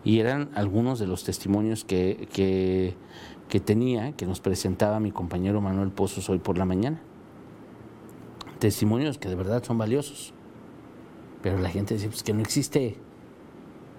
Y 0.04 0.20
eran 0.20 0.50
algunos 0.56 1.00
de 1.00 1.08
los 1.08 1.24
testimonios 1.24 1.86
que, 1.86 2.28
que, 2.32 3.60
tenía, 3.60 4.14
que 4.14 4.26
nos 4.26 4.40
presentaba 4.40 5.00
mi 5.00 5.12
compañero 5.12 5.62
Manuel 5.62 5.92
Pozos 5.92 6.30
hoy 6.30 6.40
por 6.40 6.58
la 6.58 6.66
mañana. 6.66 7.02
Testimonios 8.60 9.18
que 9.18 9.30
de 9.30 9.36
verdad 9.36 9.64
son 9.64 9.78
valiosos. 9.78 10.34
Pero 11.42 11.60
la 11.60 11.70
gente 11.70 11.94
dice 11.94 12.08
pues, 12.08 12.24
que 12.24 12.34
no 12.34 12.42
existe. 12.42 12.98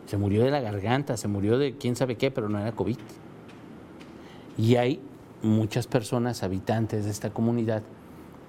Se 0.06 0.16
murió 0.16 0.42
de 0.44 0.50
la 0.50 0.60
garganta, 0.60 1.16
se 1.16 1.28
murió 1.28 1.58
de 1.58 1.76
quién 1.76 1.94
sabe 1.94 2.16
qué, 2.16 2.30
pero 2.30 2.48
no 2.48 2.58
era 2.58 2.72
COVID. 2.72 2.96
Y 4.56 4.76
hay 4.76 5.00
muchas 5.42 5.86
personas, 5.86 6.42
habitantes 6.42 7.04
de 7.04 7.10
esta 7.10 7.30
comunidad, 7.30 7.82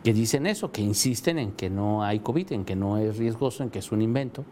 que 0.04 0.14
dicen 0.14 0.48
eso, 0.48 0.72
que 0.72 0.82
insisten 0.82 1.38
en 1.38 1.52
que 1.52 1.70
no 1.70 2.04
hay 2.04 2.20
COVID, 2.20 2.54
en 2.54 2.66
que 2.66 2.76
no 2.76 2.98
es 2.98 3.18
riesgoso, 3.18 3.64
en 3.64 3.70
que 3.70 3.80
es 3.80 3.92
un 3.92 4.02
invento. 4.02 4.46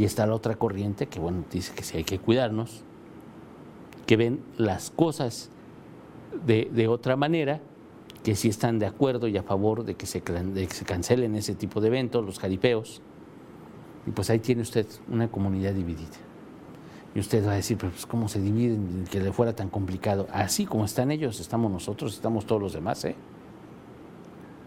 Y 0.00 0.04
está 0.06 0.26
la 0.26 0.34
otra 0.34 0.54
corriente 0.54 1.08
que, 1.08 1.20
bueno, 1.20 1.44
dice 1.52 1.74
que 1.74 1.82
sí 1.82 1.98
hay 1.98 2.04
que 2.04 2.18
cuidarnos, 2.18 2.80
que 4.06 4.16
ven 4.16 4.40
las 4.56 4.88
cosas 4.88 5.50
de, 6.46 6.70
de 6.72 6.88
otra 6.88 7.16
manera, 7.16 7.60
que 8.24 8.34
sí 8.34 8.48
están 8.48 8.78
de 8.78 8.86
acuerdo 8.86 9.28
y 9.28 9.36
a 9.36 9.42
favor 9.42 9.84
de 9.84 9.96
que, 9.96 10.06
se, 10.06 10.22
que 10.22 10.68
se 10.70 10.84
cancelen 10.86 11.36
ese 11.36 11.54
tipo 11.54 11.82
de 11.82 11.88
eventos, 11.88 12.24
los 12.24 12.38
jaripeos. 12.38 13.02
Y 14.06 14.12
pues 14.12 14.30
ahí 14.30 14.38
tiene 14.38 14.62
usted 14.62 14.86
una 15.06 15.28
comunidad 15.28 15.74
dividida. 15.74 16.16
Y 17.14 17.20
usted 17.20 17.46
va 17.46 17.52
a 17.52 17.56
decir, 17.56 17.76
pues 17.76 18.06
¿cómo 18.06 18.26
se 18.30 18.40
dividen? 18.40 19.04
Que 19.10 19.20
le 19.20 19.34
fuera 19.34 19.54
tan 19.54 19.68
complicado. 19.68 20.28
Así 20.32 20.64
como 20.64 20.86
están 20.86 21.10
ellos, 21.10 21.40
estamos 21.40 21.70
nosotros, 21.70 22.14
estamos 22.14 22.46
todos 22.46 22.62
los 22.62 22.72
demás, 22.72 23.04
¿eh? 23.04 23.16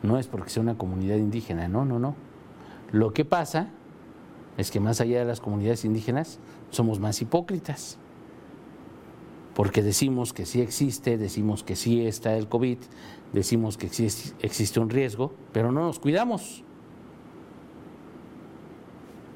No 0.04 0.20
es 0.20 0.28
porque 0.28 0.52
sea 0.52 0.62
una 0.62 0.78
comunidad 0.78 1.18
indígena, 1.18 1.68
no, 1.68 1.86
no, 1.86 1.98
no. 1.98 2.14
Lo 2.92 3.14
que 3.14 3.26
pasa 3.26 3.72
es 4.58 4.72
que 4.72 4.80
más 4.80 5.02
allá 5.02 5.20
de 5.20 5.26
las 5.26 5.42
comunidades 5.42 5.86
indígenas, 5.86 6.40
somos 6.70 7.00
más 7.00 7.22
hipócritas. 7.22 7.98
Porque 9.54 9.84
decimos 9.84 10.34
que 10.34 10.46
sí 10.46 10.62
existe, 10.62 11.18
decimos 11.18 11.64
que 11.64 11.76
sí 11.76 12.06
está 12.06 12.36
el 12.36 12.48
COVID, 12.48 12.78
decimos 13.34 13.78
que 13.78 13.88
existe 13.88 14.80
un 14.80 14.90
riesgo, 14.90 15.34
pero 15.52 15.72
no 15.72 15.82
nos 15.82 16.00
cuidamos. 16.00 16.64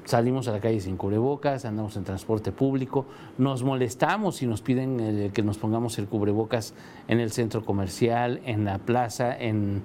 Salimos 0.08 0.48
a 0.48 0.52
la 0.52 0.60
calle 0.60 0.80
sin 0.80 0.96
cubrebocas, 0.96 1.66
andamos 1.66 1.94
en 1.98 2.04
transporte 2.04 2.50
público, 2.50 3.04
nos 3.36 3.62
molestamos 3.62 4.36
si 4.36 4.46
nos 4.46 4.62
piden 4.62 4.98
eh, 5.00 5.30
que 5.34 5.42
nos 5.42 5.58
pongamos 5.58 5.98
el 5.98 6.08
cubrebocas 6.08 6.72
en 7.08 7.20
el 7.20 7.30
centro 7.30 7.62
comercial, 7.62 8.40
en 8.46 8.64
la 8.64 8.78
plaza, 8.78 9.36
en, 9.36 9.82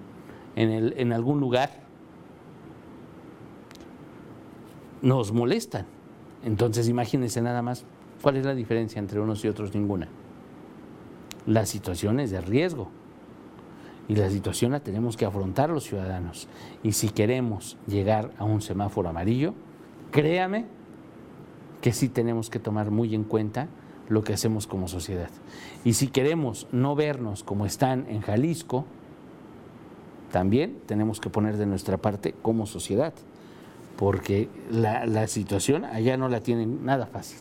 en, 0.56 1.12
algún 1.12 1.42
lugar. 1.42 1.83
Nos 5.04 5.32
molestan. 5.32 5.86
Entonces 6.44 6.90
imagínense 6.90 7.42
nada 7.42 7.62
más 7.62 7.86
cuál 8.22 8.38
es 8.38 8.46
la 8.46 8.56
diferencia 8.56 9.00
entre 9.00 9.20
unos 9.20 9.46
y 9.46 9.50
otros, 9.50 9.76
ninguna. 9.76 10.08
La 11.46 11.66
situación 11.66 12.20
es 12.20 12.32
de 12.32 12.42
riesgo 12.42 12.90
y 14.08 14.16
la 14.16 14.30
situación 14.30 14.72
la 14.72 14.80
tenemos 14.80 15.18
que 15.18 15.26
afrontar 15.26 15.70
los 15.70 15.84
ciudadanos. 15.84 16.48
Y 16.84 16.94
si 16.94 17.10
queremos 17.10 17.78
llegar 17.86 18.32
a 18.38 18.46
un 18.46 18.62
semáforo 18.62 19.10
amarillo, 19.10 19.54
créame 20.12 20.66
que 21.82 21.92
sí 21.92 22.08
tenemos 22.08 22.50
que 22.50 22.60
tomar 22.60 22.90
muy 22.90 23.14
en 23.14 23.26
cuenta 23.26 23.68
lo 24.08 24.24
que 24.24 24.34
hacemos 24.34 24.68
como 24.68 24.88
sociedad. 24.88 25.30
Y 25.84 25.94
si 25.94 26.08
queremos 26.08 26.68
no 26.72 26.96
vernos 26.96 27.44
como 27.44 27.66
están 27.66 28.06
en 28.10 28.22
Jalisco, 28.22 28.86
también 30.32 30.80
tenemos 30.86 31.20
que 31.20 31.30
poner 31.30 31.58
de 31.58 31.66
nuestra 31.66 31.98
parte 31.98 32.34
como 32.42 32.66
sociedad, 32.66 33.14
porque 34.04 34.50
la, 34.70 35.28
situación 35.28 35.86
allá 35.86 36.18
no 36.18 36.28
la 36.28 36.42
tienen 36.42 36.84
nada 36.84 37.06
fácil. 37.06 37.38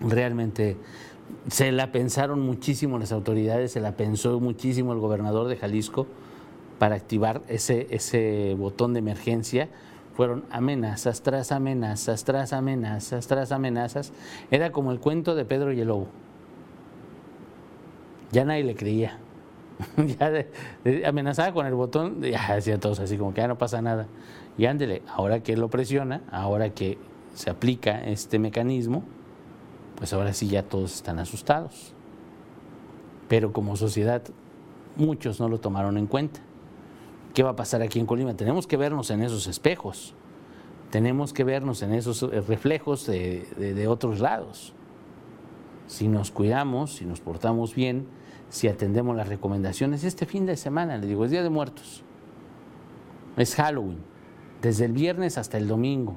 Realmente 0.00 0.76
se 1.46 1.70
la 1.70 1.92
pensaron 1.92 2.40
muchísimo 2.40 2.98
las 2.98 3.12
autoridades, 3.12 3.70
se 3.70 3.78
la 3.78 3.92
pensó 3.92 4.40
muchísimo 4.40 4.92
el 4.92 4.98
gobernador 4.98 5.46
de 5.46 5.56
Jalisco 5.56 6.08
para 6.80 6.96
activar 6.96 7.42
ese, 7.46 8.56
botón 8.58 8.92
de 8.92 8.98
emergencia. 8.98 9.68
Fueron 10.16 10.46
amenazas 10.50 11.22
tras 11.22 11.52
amenazas, 11.52 12.24
tras 12.24 12.52
amenazas, 12.52 13.28
tras 13.28 13.52
amenazas. 13.52 14.12
Era 14.50 14.72
como 14.72 14.90
el 14.90 14.98
cuento 14.98 15.36
de 15.36 15.44
Pedro 15.44 15.72
y 15.72 15.80
el 15.80 15.86
Lobo. 15.86 16.08
Ya 18.32 18.44
nadie 18.44 18.64
le 18.64 18.74
creía. 18.74 19.20
ya 20.18 20.44
amenazaba 21.08 21.54
con 21.54 21.66
el 21.66 21.74
botón, 21.74 22.20
ya 22.20 22.56
decía 22.56 22.80
todos 22.80 22.98
así 22.98 23.16
como 23.16 23.32
que 23.32 23.42
ya 23.42 23.46
no 23.46 23.58
pasa 23.58 23.80
nada. 23.80 24.08
Y 24.60 24.66
ándele, 24.66 25.00
ahora 25.08 25.42
que 25.42 25.56
lo 25.56 25.70
presiona, 25.70 26.20
ahora 26.30 26.74
que 26.74 26.98
se 27.32 27.48
aplica 27.48 27.98
este 28.04 28.38
mecanismo, 28.38 29.04
pues 29.96 30.12
ahora 30.12 30.34
sí 30.34 30.48
ya 30.48 30.62
todos 30.62 30.96
están 30.96 31.18
asustados. 31.18 31.94
Pero 33.26 33.54
como 33.54 33.74
sociedad 33.76 34.22
muchos 34.96 35.40
no 35.40 35.48
lo 35.48 35.60
tomaron 35.60 35.96
en 35.96 36.06
cuenta. 36.06 36.40
¿Qué 37.32 37.42
va 37.42 37.52
a 37.52 37.56
pasar 37.56 37.80
aquí 37.80 38.00
en 38.00 38.04
Colima? 38.04 38.34
Tenemos 38.34 38.66
que 38.66 38.76
vernos 38.76 39.10
en 39.10 39.22
esos 39.22 39.46
espejos, 39.46 40.12
tenemos 40.90 41.32
que 41.32 41.42
vernos 41.44 41.80
en 41.80 41.94
esos 41.94 42.22
eh, 42.22 42.42
reflejos 42.42 43.06
de, 43.06 43.46
de, 43.56 43.88
otros 43.88 44.20
lados. 44.20 44.74
Si 45.86 46.06
nos 46.06 46.30
cuidamos, 46.30 46.96
si 46.96 47.06
nos 47.06 47.20
portamos 47.20 47.74
bien, 47.74 48.06
si 48.50 48.68
atendemos 48.68 49.16
las 49.16 49.28
recomendaciones, 49.28 50.04
este 50.04 50.26
fin 50.26 50.44
de 50.44 50.58
semana, 50.58 50.98
le 50.98 51.06
digo, 51.06 51.24
es 51.24 51.30
Día 51.30 51.42
de 51.42 51.48
Muertos, 51.48 52.02
es 53.38 53.54
Halloween, 53.54 54.09
desde 54.62 54.84
el 54.84 54.92
viernes 54.92 55.38
hasta 55.38 55.58
el 55.58 55.68
domingo, 55.68 56.16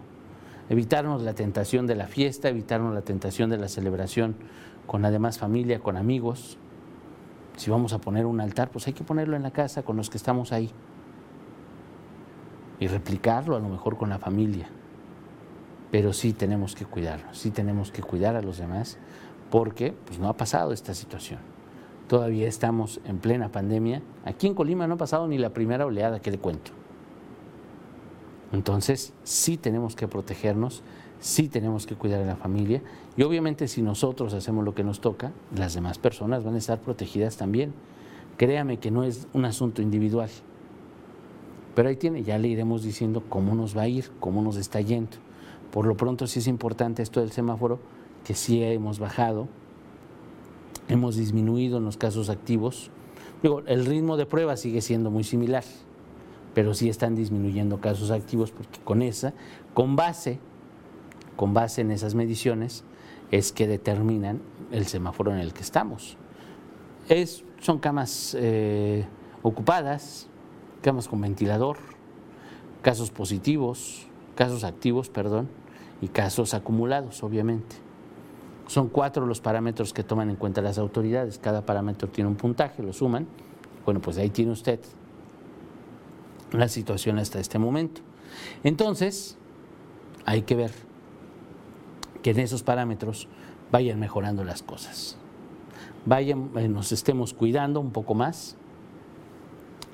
evitarnos 0.70 1.22
la 1.22 1.34
tentación 1.34 1.88
de 1.88 1.96
la 1.96 2.08
fiesta, 2.08 2.50
evitarnos 2.50 2.94
la 2.94 3.02
tentación 3.02 3.50
de 3.50 3.58
la 3.58 3.68
celebración 3.68 4.36
con 4.86 5.02
la 5.02 5.12
demás 5.12 5.38
familia, 5.38 5.80
con 5.80 5.98
amigos. 5.98 6.58
Si 7.56 7.70
vamos 7.72 7.94
a 7.94 8.00
poner 8.00 8.26
un 8.26 8.42
altar, 8.42 8.70
pues 8.70 8.88
hay 8.88 8.94
que 8.94 9.04
ponerlo 9.04 9.36
en 9.36 9.44
la 9.44 9.52
casa 9.52 9.84
con 9.84 9.96
los 9.96 10.10
que 10.10 10.18
estamos 10.18 10.52
ahí. 10.52 10.72
Y 12.80 12.88
replicarlo 12.88 13.56
a 13.56 13.60
lo 13.60 13.70
mejor 13.70 13.98
con 13.98 14.10
la 14.10 14.20
familia. 14.20 14.68
Pero 15.92 16.12
sí 16.12 16.34
tenemos 16.34 16.76
que 16.76 16.86
cuidarnos, 16.86 17.38
sí 17.38 17.52
tenemos 17.52 17.92
que 17.92 18.02
cuidar 18.02 18.36
a 18.36 18.42
los 18.42 18.58
demás, 18.58 18.98
porque 19.52 19.94
pues 20.06 20.20
no 20.20 20.28
ha 20.28 20.36
pasado 20.36 20.74
esta 20.74 20.94
situación. 20.94 21.40
Todavía 22.08 22.48
estamos 22.48 23.00
en 23.06 23.20
plena 23.20 23.50
pandemia. 23.50 24.02
Aquí 24.26 24.48
en 24.48 24.56
Colima 24.56 24.88
no 24.88 24.96
ha 24.96 24.98
pasado 24.98 25.28
ni 25.28 25.38
la 25.38 25.52
primera 25.52 25.86
oleada 25.86 26.20
que 26.20 26.32
le 26.32 26.40
cuento. 26.40 26.72
Entonces, 28.54 29.13
sí 29.24 29.58
tenemos 29.58 29.96
que 29.96 30.08
protegernos, 30.08 30.84
sí 31.20 31.50
tenemos 31.50 31.88
que 31.88 31.96
cuidar 31.96 32.22
a 32.22 32.26
la 32.26 32.36
familia 32.36 32.84
y 33.18 33.24
obviamente 33.24 33.68
si 33.68 33.82
nosotros 33.82 34.34
hacemos 34.36 34.63
lo 34.63 34.76
que 34.76 34.84
nos 34.84 35.02
toca, 35.02 35.32
las 35.56 35.74
demás 35.74 35.98
personas 35.98 36.44
van 36.44 36.54
a 36.54 36.60
estar 36.60 36.80
protegidas 36.80 37.36
también. 37.36 37.74
Créame 38.38 38.78
que 38.78 38.92
no 38.92 39.04
es 39.04 39.28
un 39.34 39.46
asunto 39.46 39.82
individual. 39.82 40.30
Pero 41.74 41.89
ahí 41.89 41.96
tiene, 41.96 42.22
ya 42.22 42.38
le 42.38 42.48
iremos 42.48 42.84
diciendo 42.84 43.24
cómo 43.28 43.56
nos 43.56 43.76
va 43.76 43.82
a 43.82 43.88
ir, 43.88 44.12
cómo 44.20 44.44
nos 44.44 44.58
está 44.58 44.80
yendo. 44.82 45.18
Por 45.72 45.88
lo 45.88 45.98
pronto 45.98 46.28
sí 46.28 46.38
es 46.38 46.46
importante 46.46 47.02
esto 47.02 47.22
del 47.22 47.32
semáforo, 47.32 47.80
que 48.24 48.36
sí 48.36 48.62
hemos 48.62 49.00
bajado, 49.00 49.48
hemos 50.88 51.16
disminuido 51.16 51.80
en 51.80 51.86
los 51.86 51.98
casos 51.98 52.30
activos. 52.30 52.92
Digo, 53.42 53.63
el 53.66 53.88
ritmo 53.88 54.16
de 54.16 54.28
prueba 54.28 54.58
sigue 54.58 54.82
siendo 54.82 55.10
muy 55.10 55.24
similar 55.24 55.63
pero 56.54 56.74
sí 56.74 56.89
están 56.89 57.16
disminuyendo 57.16 57.80
casos 57.82 58.12
activos 58.12 58.52
porque 58.52 58.80
con 58.84 59.02
esa, 59.02 59.34
con 59.74 59.96
base, 59.96 60.39
con 61.36 61.54
base 61.54 61.82
en 61.82 61.92
esas 61.92 62.16
mediciones, 62.16 62.84
es 63.32 63.52
que 63.52 63.68
determinan 63.68 64.42
el 64.72 64.86
semáforo 64.86 65.32
en 65.32 65.39
el 65.39 65.54
que 65.54 65.62
estamos. 65.62 66.18
Es, 67.10 67.44
son 67.60 67.80
camas 67.80 68.36
eh, 68.39 69.06
ocupadas, 69.42 70.28
camas 70.82 71.08
con 71.08 71.22
ventilador, 71.22 71.78
casos 72.82 73.10
positivos, 73.10 74.08
casos 74.36 74.63
activos, 74.63 75.10
perdón, 75.10 75.50
y 76.02 76.10
casos 76.10 76.54
acumulados, 76.54 77.24
obviamente. 77.24 77.76
Son 78.68 78.89
cuatro 78.89 79.26
los 79.26 79.42
parámetros 79.42 79.94
que 79.94 80.04
toman 80.04 80.30
en 80.30 80.36
cuenta 80.36 80.62
las 80.62 80.78
autoridades. 80.78 81.38
Cada 81.38 81.66
parámetro 81.66 82.10
tiene 82.10 82.30
un 82.30 82.36
puntaje, 82.36 82.82
lo 82.84 82.94
suman. 82.94 83.28
Bueno, 83.86 84.00
pues 84.00 84.18
ahí 84.18 84.30
tiene 84.30 84.52
usted 84.52 84.80
la 86.54 86.68
situación 86.68 87.20
hasta 87.20 87.39
este 87.39 87.60
momento. 87.60 88.02
Entonces, 88.63 89.38
hay 90.26 90.44
que 90.44 90.56
ver 90.56 90.72
que 92.22 92.32
en 92.32 92.39
esos 92.39 92.63
parámetros 92.63 93.28
vayan 93.72 94.00
mejorando 94.00 94.44
las 94.44 94.63
cosas. 94.63 95.18
Vayan, 96.06 96.52
eh, 96.56 96.68
nos 96.68 96.92
estemos 96.92 97.34
cuidando 97.34 97.80
un 97.80 97.92
poco 97.92 98.13
más. 98.13 98.56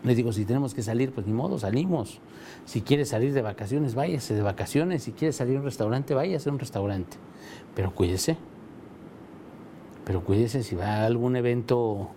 Les 0.03 0.15
digo, 0.15 0.31
si 0.31 0.45
tenemos 0.45 0.73
que 0.73 0.81
salir, 0.81 1.11
pues 1.11 1.27
ni 1.27 1.33
modo, 1.33 1.59
salimos. 1.59 2.19
Si 2.65 2.81
quiere 2.81 3.05
salir 3.05 3.33
de 3.33 3.41
vacaciones, 3.41 3.95
váyase 3.95 4.33
de 4.33 4.41
vacaciones. 4.41 5.03
Si 5.03 5.11
quiere 5.11 5.33
salir 5.33 5.57
a 5.57 5.59
un 5.59 5.65
restaurante, 5.65 6.13
váyase 6.13 6.49
a 6.49 6.53
un 6.53 6.59
restaurante. 6.59 7.17
Pero 7.75 7.93
cuídese. 7.93 8.37
Pero 10.05 10.23
cuídese 10.23 10.63
si 10.63 10.75
va 10.75 10.87
a 10.87 11.05
algún 11.05 11.35
evento 11.35 12.11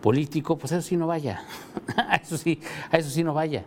político, 0.00 0.58
pues 0.58 0.72
eso 0.72 0.82
sí 0.82 0.96
no 0.96 1.06
vaya. 1.06 1.42
a 1.96 2.16
eso 2.16 2.36
sí, 2.36 2.60
a 2.90 2.98
eso 2.98 3.10
sí 3.10 3.24
no 3.24 3.34
vaya. 3.34 3.64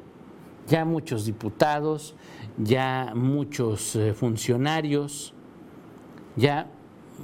Ya 0.68 0.86
muchos 0.86 1.26
diputados, 1.26 2.16
ya 2.58 3.14
muchos 3.16 3.96
eh, 3.96 4.14
funcionarios, 4.14 5.34
ya 6.36 6.68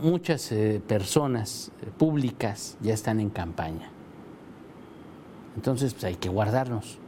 muchas 0.01 0.51
eh, 0.51 0.81
personas 0.85 1.71
eh, 1.81 1.89
públicas 1.97 2.77
ya 2.81 2.93
están 2.93 3.19
en 3.19 3.29
campaña. 3.29 3.89
Entonces, 5.55 5.93
pues 5.93 6.03
hay 6.05 6.15
que 6.15 6.29
guardarnos. 6.29 6.99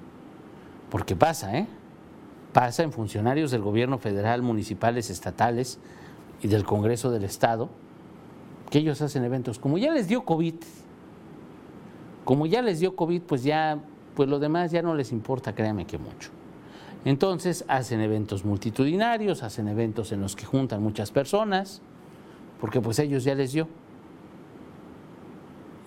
Porque 0.90 1.16
pasa, 1.16 1.56
¿eh? 1.58 1.68
Pasa 2.54 2.82
en 2.82 2.92
funcionarios 2.92 3.52
del 3.52 3.62
gobierno 3.62 4.00
federal, 4.00 4.42
municipales, 4.42 5.12
estatales 5.12 5.78
y 6.42 6.48
del 6.48 6.64
Congreso 6.64 7.12
del 7.12 7.24
Estado, 7.24 7.70
que 8.72 8.80
ellos 8.80 9.02
hacen 9.02 9.24
eventos. 9.24 9.60
Como 9.60 9.78
ya 9.78 9.92
les 9.92 10.08
dio 10.08 10.26
COVID, 10.26 10.56
como 12.30 12.46
ya 12.46 12.62
les 12.62 12.80
dio 12.80 12.96
COVID, 12.96 13.24
pues 13.24 13.44
ya, 13.44 13.80
pues 14.14 14.30
lo 14.30 14.38
demás 14.38 14.70
ya 14.70 14.84
no 14.84 14.94
les 14.94 15.12
importa, 15.12 15.56
créanme 15.56 15.88
que 15.88 15.98
mucho. 15.98 16.30
Entonces 17.04 17.66
hacen 17.68 18.02
eventos 18.02 18.46
multitudinarios, 18.46 19.42
hacen 19.42 19.68
eventos 19.68 20.12
en 20.12 20.22
los 20.22 20.36
que 20.36 20.46
juntan 20.46 20.84
muchas 20.84 21.10
personas, 21.10 21.82
porque 22.62 22.82
pues 22.82 23.00
ellos 23.00 23.24
ya 23.24 23.34
les 23.34 23.54
dio. 23.54 23.68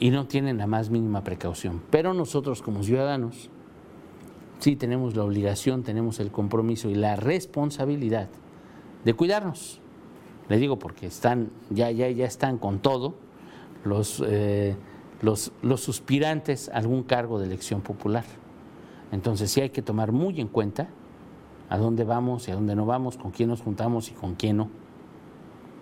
Y 0.01 0.11
no 0.11 0.27
tienen 0.27 0.59
la 0.59 0.67
más 0.67 0.91
mínima 0.91 1.23
precaución. 1.23 1.81
Pero 1.93 2.13
nosotros 2.13 2.61
como 2.61 2.83
ciudadanos 2.83 3.49
sí 4.59 4.75
tenemos 4.75 5.15
la 5.15 5.23
obligación, 5.23 5.85
tenemos 5.85 6.19
el 6.19 6.33
compromiso 6.33 6.91
y 6.91 6.97
la 6.97 7.15
responsabilidad 7.15 8.29
de 9.05 9.15
cuidarnos. 9.15 9.81
Le 10.49 10.57
digo 10.57 10.81
porque 10.81 11.07
están, 11.07 11.53
ya, 11.71 11.93
ya, 11.93 12.11
ya 12.11 12.27
están 12.27 12.59
con 12.59 12.81
todo 12.81 13.15
los, 13.85 14.21
eh, 14.27 14.75
los, 15.23 15.53
los 15.63 15.81
suspirantes 15.81 16.69
a 16.69 16.77
algún 16.79 17.05
cargo 17.05 17.39
de 17.39 17.47
elección 17.47 17.81
popular. 17.81 18.25
Entonces 19.13 19.51
sí 19.51 19.61
hay 19.61 19.71
que 19.71 19.83
tomar 19.83 20.13
muy 20.13 20.41
en 20.41 20.49
cuenta 20.49 20.89
a 21.69 21.79
dónde 21.79 22.05
vamos 22.05 22.49
y 22.49 22.51
a 22.51 22.55
dónde 22.55 22.75
no 22.75 22.85
vamos, 22.85 23.17
con 23.17 23.31
quién 23.31 23.49
nos 23.49 23.63
juntamos 23.63 24.11
y 24.11 24.13
con 24.13 24.35
quién 24.35 24.59
no. 24.59 24.69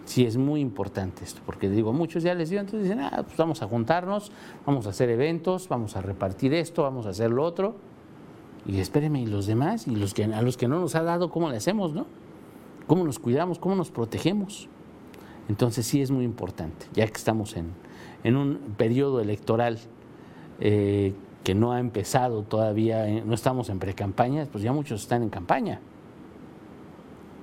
Sí 0.05 0.25
es 0.25 0.37
muy 0.37 0.61
importante 0.61 1.25
esto, 1.25 1.41
porque 1.47 1.69
digo, 1.69 1.93
muchos 1.93 2.23
ya 2.23 2.35
les 2.35 2.51
dio, 2.51 2.61
entonces 2.61 2.83
dicen, 2.83 3.01
ah, 3.01 3.23
pues 3.25 3.37
vamos 3.37 3.63
a 3.63 3.67
juntarnos, 3.67 4.33
vamos 4.67 4.87
a 4.87 4.91
hacer 4.91 5.09
eventos, 5.11 5.69
vamos 5.69 5.97
a 5.97 6.03
repartir 6.03 6.53
esto, 6.55 6.83
vamos 6.83 7.07
a 7.07 7.11
hacer 7.11 7.31
lo 7.31 7.45
otro. 7.45 7.77
Y 8.67 8.79
espérenme, 8.79 9.23
¿y 9.23 9.27
los 9.27 9.47
demás? 9.47 9.87
¿Y 9.87 9.97
los 9.97 10.13
que, 10.13 10.25
a 10.25 10.43
los 10.43 10.57
que 10.57 10.69
no 10.69 10.81
nos 10.81 10.95
ha 10.95 11.03
dado, 11.03 11.31
cómo 11.31 11.49
le 11.49 11.57
hacemos, 11.57 11.95
no? 11.95 12.07
¿Cómo 12.87 13.05
nos 13.05 13.19
cuidamos? 13.19 13.59
¿Cómo 13.59 13.75
nos 13.75 13.91
protegemos? 13.91 14.69
Entonces 15.49 15.87
sí 15.87 16.03
es 16.03 16.11
muy 16.11 16.25
importante, 16.25 16.87
ya 16.93 17.07
que 17.07 17.15
estamos 17.15 17.57
en, 17.57 17.73
en 18.25 18.37
un 18.37 18.59
periodo 18.77 19.21
electoral 19.21 19.79
eh, 20.61 21.15
que 21.45 21.55
no 21.55 21.73
ha 21.73 21.81
empezado 21.81 22.43
todavía, 22.43 23.09
eh, 23.09 23.23
no 23.25 23.35
estamos 23.35 23.71
en 23.71 23.79
precampañas, 23.79 24.49
pues 24.49 24.63
ya 24.63 24.73
muchos 24.73 25.03
están 25.03 25.23
en 25.23 25.31
campaña. 25.31 25.81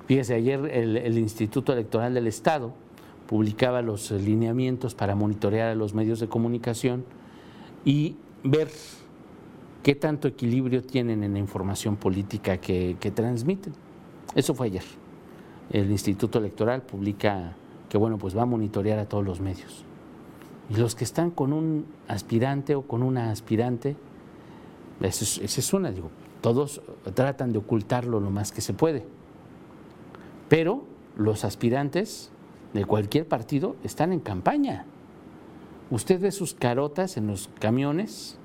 Fíjese, 0.06 0.34
ayer 0.34 0.64
el, 0.72 1.18
Instituto 1.18 1.72
Electoral 1.72 2.14
del 2.14 2.26
Estado 2.26 2.72
publicaba 3.26 3.82
los 3.82 4.10
lineamientos 4.10 4.94
para 4.94 5.14
monitorear 5.14 5.68
a 5.68 5.74
los 5.74 5.92
medios 5.92 6.18
de 6.20 6.28
comunicación 6.28 7.04
y 7.84 8.16
ver 8.42 8.70
qué 9.82 9.94
tanto 9.94 10.28
equilibrio 10.28 10.82
tienen 10.82 11.24
en 11.24 11.34
la 11.34 11.38
información 11.38 11.96
política 11.96 12.56
que, 12.56 12.96
que 12.98 13.10
transmiten. 13.10 13.74
Eso 14.34 14.54
fue 14.54 14.68
ayer. 14.68 14.84
El 15.70 15.90
Instituto 15.90 16.38
Electoral 16.38 16.82
publica 16.82 17.54
que 17.88 17.98
bueno, 17.98 18.16
pues 18.16 18.36
va 18.36 18.42
a 18.42 18.46
monitorear 18.46 18.98
a 18.98 19.06
todos 19.06 19.24
los 19.24 19.40
medios. 19.40 19.84
Y 20.70 20.76
los 20.76 20.94
que 20.94 21.04
están 21.04 21.30
con 21.30 21.52
un 21.52 21.86
aspirante 22.08 22.74
o 22.74 22.82
con 22.82 23.02
una 23.02 23.30
aspirante, 23.30 23.96
esa 25.00 25.44
es, 25.44 25.72
una, 25.72 25.90
digo, 25.90 26.10
todos 26.40 26.82
tratan 27.14 27.52
de 27.52 27.58
ocultarlo 27.58 28.20
lo 28.20 28.30
más 28.30 28.52
que 28.52 28.60
se 28.60 28.74
puede. 28.74 29.04
Pero 30.48 30.84
los 31.16 31.44
aspirantes 31.44 32.30
de 32.74 32.84
cualquier 32.84 33.26
partido 33.26 33.76
están 33.82 34.12
en 34.12 34.20
campaña. 34.20 34.84
Usted 35.90 36.20
ve 36.20 36.32
sus 36.32 36.54
carotas 36.54 37.16
en 37.16 37.26
los 37.26 37.48
camiones, 37.58 38.36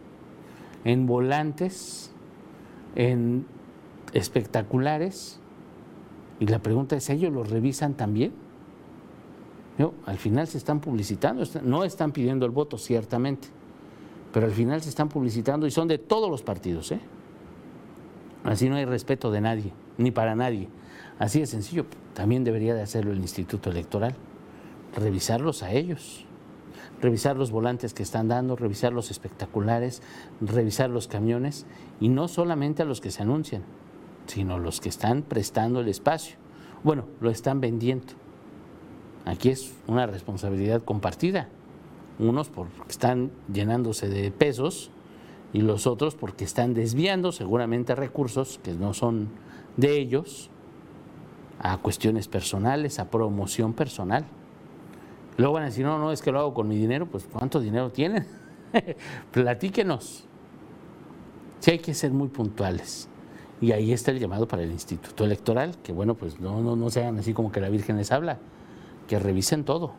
en 0.86 1.06
volantes, 1.06 2.12
en 2.96 3.46
espectaculares, 4.14 5.40
y 6.40 6.48
la 6.48 6.60
pregunta 6.60 6.96
es, 6.96 7.10
¿ellos 7.10 7.34
los 7.34 7.50
revisan 7.50 7.96
también? 7.96 8.34
Al 10.06 10.18
final 10.18 10.48
se 10.48 10.58
están 10.58 10.80
publicitando, 10.80 11.44
no 11.64 11.84
están 11.84 12.12
pidiendo 12.12 12.46
el 12.46 12.52
voto, 12.52 12.78
ciertamente, 12.78 13.48
pero 14.32 14.46
al 14.46 14.52
final 14.52 14.82
se 14.82 14.90
están 14.90 15.10
publicitando 15.10 15.66
y 15.66 15.72
son 15.72 15.88
de 15.88 15.98
todos 15.98 16.30
los 16.30 16.44
partidos. 16.44 16.92
¿eh? 16.92 17.00
Así 18.44 18.70
no 18.70 18.76
hay 18.76 18.86
respeto 18.86 19.32
de 19.32 19.42
nadie, 19.42 19.74
ni 19.98 20.12
para 20.12 20.36
nadie. 20.36 20.70
Así 21.18 21.40
de 21.40 21.48
sencillo, 21.48 21.86
también 22.14 22.44
debería 22.44 22.76
de 22.76 22.82
hacerlo 22.82 23.12
el 23.12 23.20
Instituto 23.20 23.72
Electoral, 23.72 24.16
revisarlos 24.96 25.64
a 25.64 25.72
ellos, 25.72 26.26
revisar 27.02 27.36
los 27.36 27.52
volantes 27.52 27.94
que 27.94 28.04
están 28.04 28.28
dando, 28.28 28.56
revisar 28.56 28.94
los 28.94 29.12
espectaculares, 29.12 30.02
revisar 30.40 30.90
los 30.90 31.08
camiones 31.08 31.66
y 32.00 32.10
no 32.10 32.28
solamente 32.28 32.84
a 32.84 32.86
los 32.86 33.02
que 33.02 33.12
se 33.12 33.24
anuncian, 33.24 33.64
sino 34.28 34.60
los 34.60 34.80
que 34.82 34.90
están 34.90 35.24
prestando 35.24 35.80
el 35.80 35.88
espacio. 35.88 36.38
Bueno, 36.84 37.06
lo 37.22 37.30
están 37.30 37.60
vendiendo. 37.60 38.23
Aquí 39.26 39.50
es 39.50 39.74
una 39.88 40.06
responsabilidad 40.06 40.82
compartida. 40.84 41.48
Unos 42.20 42.50
porque 42.50 42.74
están 42.90 43.32
llenándose 43.52 44.10
de 44.10 44.32
pesos 44.32 44.92
y 45.54 45.62
los 45.62 45.88
otros 45.88 46.16
porque 46.16 46.44
están 46.44 46.74
desviando 46.74 47.32
seguramente 47.32 47.96
recursos 47.96 48.60
que 48.64 48.74
no 48.74 48.94
son 48.94 49.30
de 49.78 49.98
ellos 49.98 50.50
a 51.60 51.78
cuestiones 51.78 52.28
personales, 52.28 53.00
a 53.00 53.10
promoción 53.10 53.74
personal. 53.74 54.26
Luego 55.38 55.54
van 55.54 55.64
a 55.64 55.66
decir, 55.68 55.86
no, 55.86 55.98
no, 55.98 56.12
es 56.12 56.22
que 56.22 56.32
lo 56.32 56.40
hago 56.40 56.54
con 56.54 56.68
mi 56.68 56.78
dinero, 56.78 57.08
pues 57.08 57.28
¿cuánto 57.32 57.60
dinero 57.60 57.92
tienen? 57.92 58.28
Platíquenos. 59.32 60.26
Sí 61.60 61.72
hay 61.72 61.80
que 61.80 61.94
ser 61.94 62.12
muy 62.12 62.28
puntuales. 62.28 63.08
Y 63.62 63.72
ahí 63.72 63.94
está 63.94 64.12
el 64.12 64.20
llamado 64.20 64.48
para 64.48 64.64
el 64.64 64.72
Instituto 64.72 65.24
Electoral, 65.24 65.78
que 65.82 65.94
bueno, 65.94 66.16
pues 66.16 66.40
no, 66.40 66.62
no, 66.62 66.76
no 66.76 66.90
sean 66.90 67.18
así 67.18 67.34
como 67.34 67.52
que 67.52 67.62
la 67.62 67.70
Virgen 67.70 67.98
les 67.98 68.12
habla 68.12 68.40
que 69.08 69.20
revisen 69.20 69.64
todo. 69.64 69.94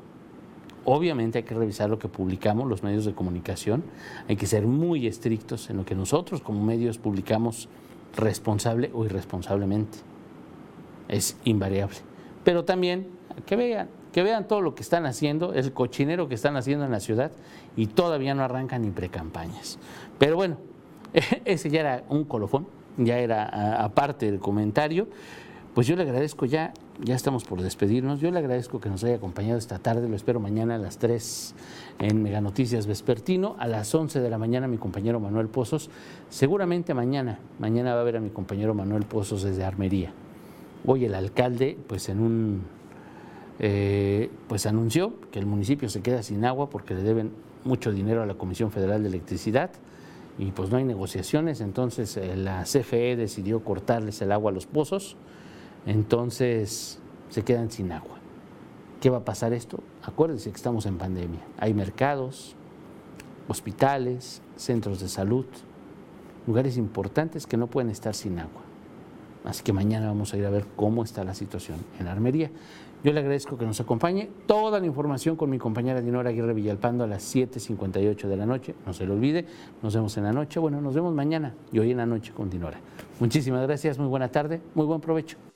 Obviamente 0.85 1.39
hay 1.39 1.45
que 1.45 1.55
revisar 1.55 1.89
lo 1.89 1.99
que 1.99 2.09
publicamos 2.09 2.69
los 2.69 2.83
medios 2.83 3.05
de 3.05 3.15
comunicación, 3.15 3.85
hay 4.29 4.37
que 4.37 4.47
ser 4.47 4.67
muy 4.67 5.07
estrictos 5.07 5.71
en 5.71 5.79
lo 5.79 5.85
que 5.85 5.95
nosotros 5.95 6.43
como 6.43 6.63
medios 6.63 6.99
publicamos 6.99 7.69
responsable 8.17 8.91
o 8.93 9.05
irresponsablemente. 9.05 9.99
Es 11.09 11.37
invariable. 11.45 11.97
Pero 12.45 12.65
también 12.65 13.09
que 13.47 13.57
vean, 13.57 13.89
que 14.13 14.23
vean 14.23 14.47
todo 14.47 14.61
lo 14.61 14.75
que 14.75 14.83
están 14.83 15.07
haciendo, 15.07 15.55
el 15.55 15.73
cochinero 15.73 16.29
que 16.29 16.35
están 16.35 16.57
haciendo 16.57 16.85
en 16.85 16.91
la 16.91 17.01
ciudad 17.01 17.33
y 17.77 17.87
todavía 17.87 18.35
no 18.35 18.43
arrancan 18.43 18.83
ni 18.83 18.91
precampañas. 18.91 19.79
Pero 20.19 20.37
bueno, 20.37 20.59
ese 21.45 21.71
ya 21.71 21.81
era 21.81 22.05
un 22.09 22.25
colofón, 22.25 22.67
ya 22.97 23.19
era 23.19 23.83
aparte 23.83 24.27
del 24.27 24.39
comentario. 24.39 25.09
Pues 25.75 25.89
yo 25.89 25.97
le 25.97 26.03
agradezco 26.03 26.47
ya, 26.47 26.73
ya 27.03 27.17
estamos 27.17 27.43
por 27.43 27.61
despedirnos, 27.61 28.21
yo 28.21 28.31
le 28.31 28.39
agradezco 28.39 28.81
que 28.81 28.89
nos 28.89 29.03
haya 29.03 29.17
acompañado 29.17 29.59
esta 29.59 29.81
tarde, 29.81 30.09
lo 30.09 30.15
espero 30.15 30.39
mañana 30.39 30.77
a 30.77 30.79
las 30.79 30.99
3 30.99 31.55
en 31.99 32.23
Mega 32.23 32.41
Noticias 32.41 32.87
Vespertino, 32.87 33.57
a 33.59 33.67
las 33.67 33.93
11 33.93 34.21
de 34.21 34.31
la 34.31 34.39
mañana 34.39 34.69
mi 34.69 34.79
compañero 34.79 35.19
Manuel 35.19 35.49
Pozos, 35.49 35.91
seguramente 36.29 36.95
mañana, 36.95 37.41
mañana 37.59 37.93
va 37.97 38.03
a 38.03 38.05
ver 38.05 38.19
a 38.19 38.21
mi 38.21 38.31
compañero 38.31 38.73
Manuel 38.73 39.03
Pozos 39.03 39.43
desde 39.43 39.65
Armería. 39.65 40.13
Hoy 40.87 41.07
el 41.07 41.15
alcalde, 41.17 41.77
pues 41.89 42.09
en 42.09 42.21
un, 42.21 42.63
eh, 43.59 44.31
pues 44.47 44.67
anunció 44.67 45.15
que 45.33 45.41
el 45.41 45.47
municipio 45.47 45.89
se 45.89 46.03
queda 46.03 46.23
sin 46.23 46.45
agua 46.45 46.71
porque 46.71 46.95
le 46.95 47.03
deben 47.03 47.33
mucho 47.65 47.91
dinero 47.91 48.23
a 48.23 48.27
la 48.27 48.35
Comisión 48.35 48.71
Federal 48.71 49.03
de 49.03 49.09
Electricidad 49.09 49.73
y 50.39 50.53
pues 50.53 50.71
no 50.71 50.77
hay 50.77 50.85
negociaciones, 50.85 51.61
entonces 51.61 52.17
eh, 52.17 52.37
la 52.37 52.63
CFE 52.63 53.17
decidió 53.17 53.65
cortarles 53.65 54.23
el 54.23 54.31
agua 54.31 54.53
a 54.53 54.55
los 54.55 54.67
pozos 54.67 55.17
entonces 55.87 56.99
se 57.31 57.43
quedan 57.43 57.71
sin 57.71 57.93
agua. 57.93 58.17
¿Qué 59.01 59.11
va 59.11 59.19
a 59.19 59.25
pasar 59.25 59.53
esto? 59.53 59.81
Acuérdense 60.03 60.51
que 60.51 60.57
estamos 60.57 60.87
en 60.87 60.97
pandemia. 60.97 61.41
Hay 61.59 61.75
mercados, 61.75 62.57
hospitales, 63.49 64.41
centros 64.57 65.01
de 65.01 65.09
salud, 65.09 65.47
lugares 66.47 66.77
importantes 66.77 67.47
que 67.47 67.57
no 67.57 67.67
pueden 67.67 67.91
estar 67.91 68.15
sin 68.15 68.39
agua. 68.39 68.63
Así 69.45 69.63
que 69.63 69.75
mañana 69.75 70.07
vamos 70.07 70.33
a 70.33 70.39
ir 70.39 70.47
a 70.47 70.51
ver 70.51 70.65
cómo 70.75 71.05
está 71.05 71.23
la 71.23 71.35
situación 71.35 71.79
en 71.99 72.07
la 72.07 72.13
armería. 72.13 72.51
Yo 73.03 73.13
le 73.13 73.21
agradezco 73.21 73.59
que 73.59 73.67
nos 73.67 73.79
acompañe. 73.79 74.31
Toda 74.47 74.81
la 74.81 74.87
información 74.87 75.37
con 75.37 75.51
mi 75.51 75.59
compañera 75.59 76.01
Dinora 76.01 76.31
Aguirre 76.31 76.55
Villalpando 76.55 77.05
a 77.05 77.07
las 77.07 77.35
7.58 77.35 78.27
de 78.27 78.37
la 78.39 78.47
noche. 78.47 78.75
No 78.87 78.95
se 78.95 79.05
lo 79.05 79.13
olvide. 79.13 79.45
Nos 79.83 79.95
vemos 79.95 80.17
en 80.17 80.25
la 80.25 80.33
noche. 80.33 80.59
Bueno, 80.59 80.81
nos 80.81 80.95
vemos 80.95 81.13
mañana 81.13 81.55
y 81.71 81.79
hoy 81.79 81.91
en 81.91 81.99
la 81.99 82.07
noche 82.07 82.33
con 82.33 82.49
Dinora. 82.49 82.81
Muchísimas 83.21 83.63
gracias. 83.63 83.99
Muy 83.99 84.09
buena 84.09 84.29
tarde. 84.29 84.63
Muy 84.75 84.87
buen 84.87 85.03
provecho. 85.03 85.37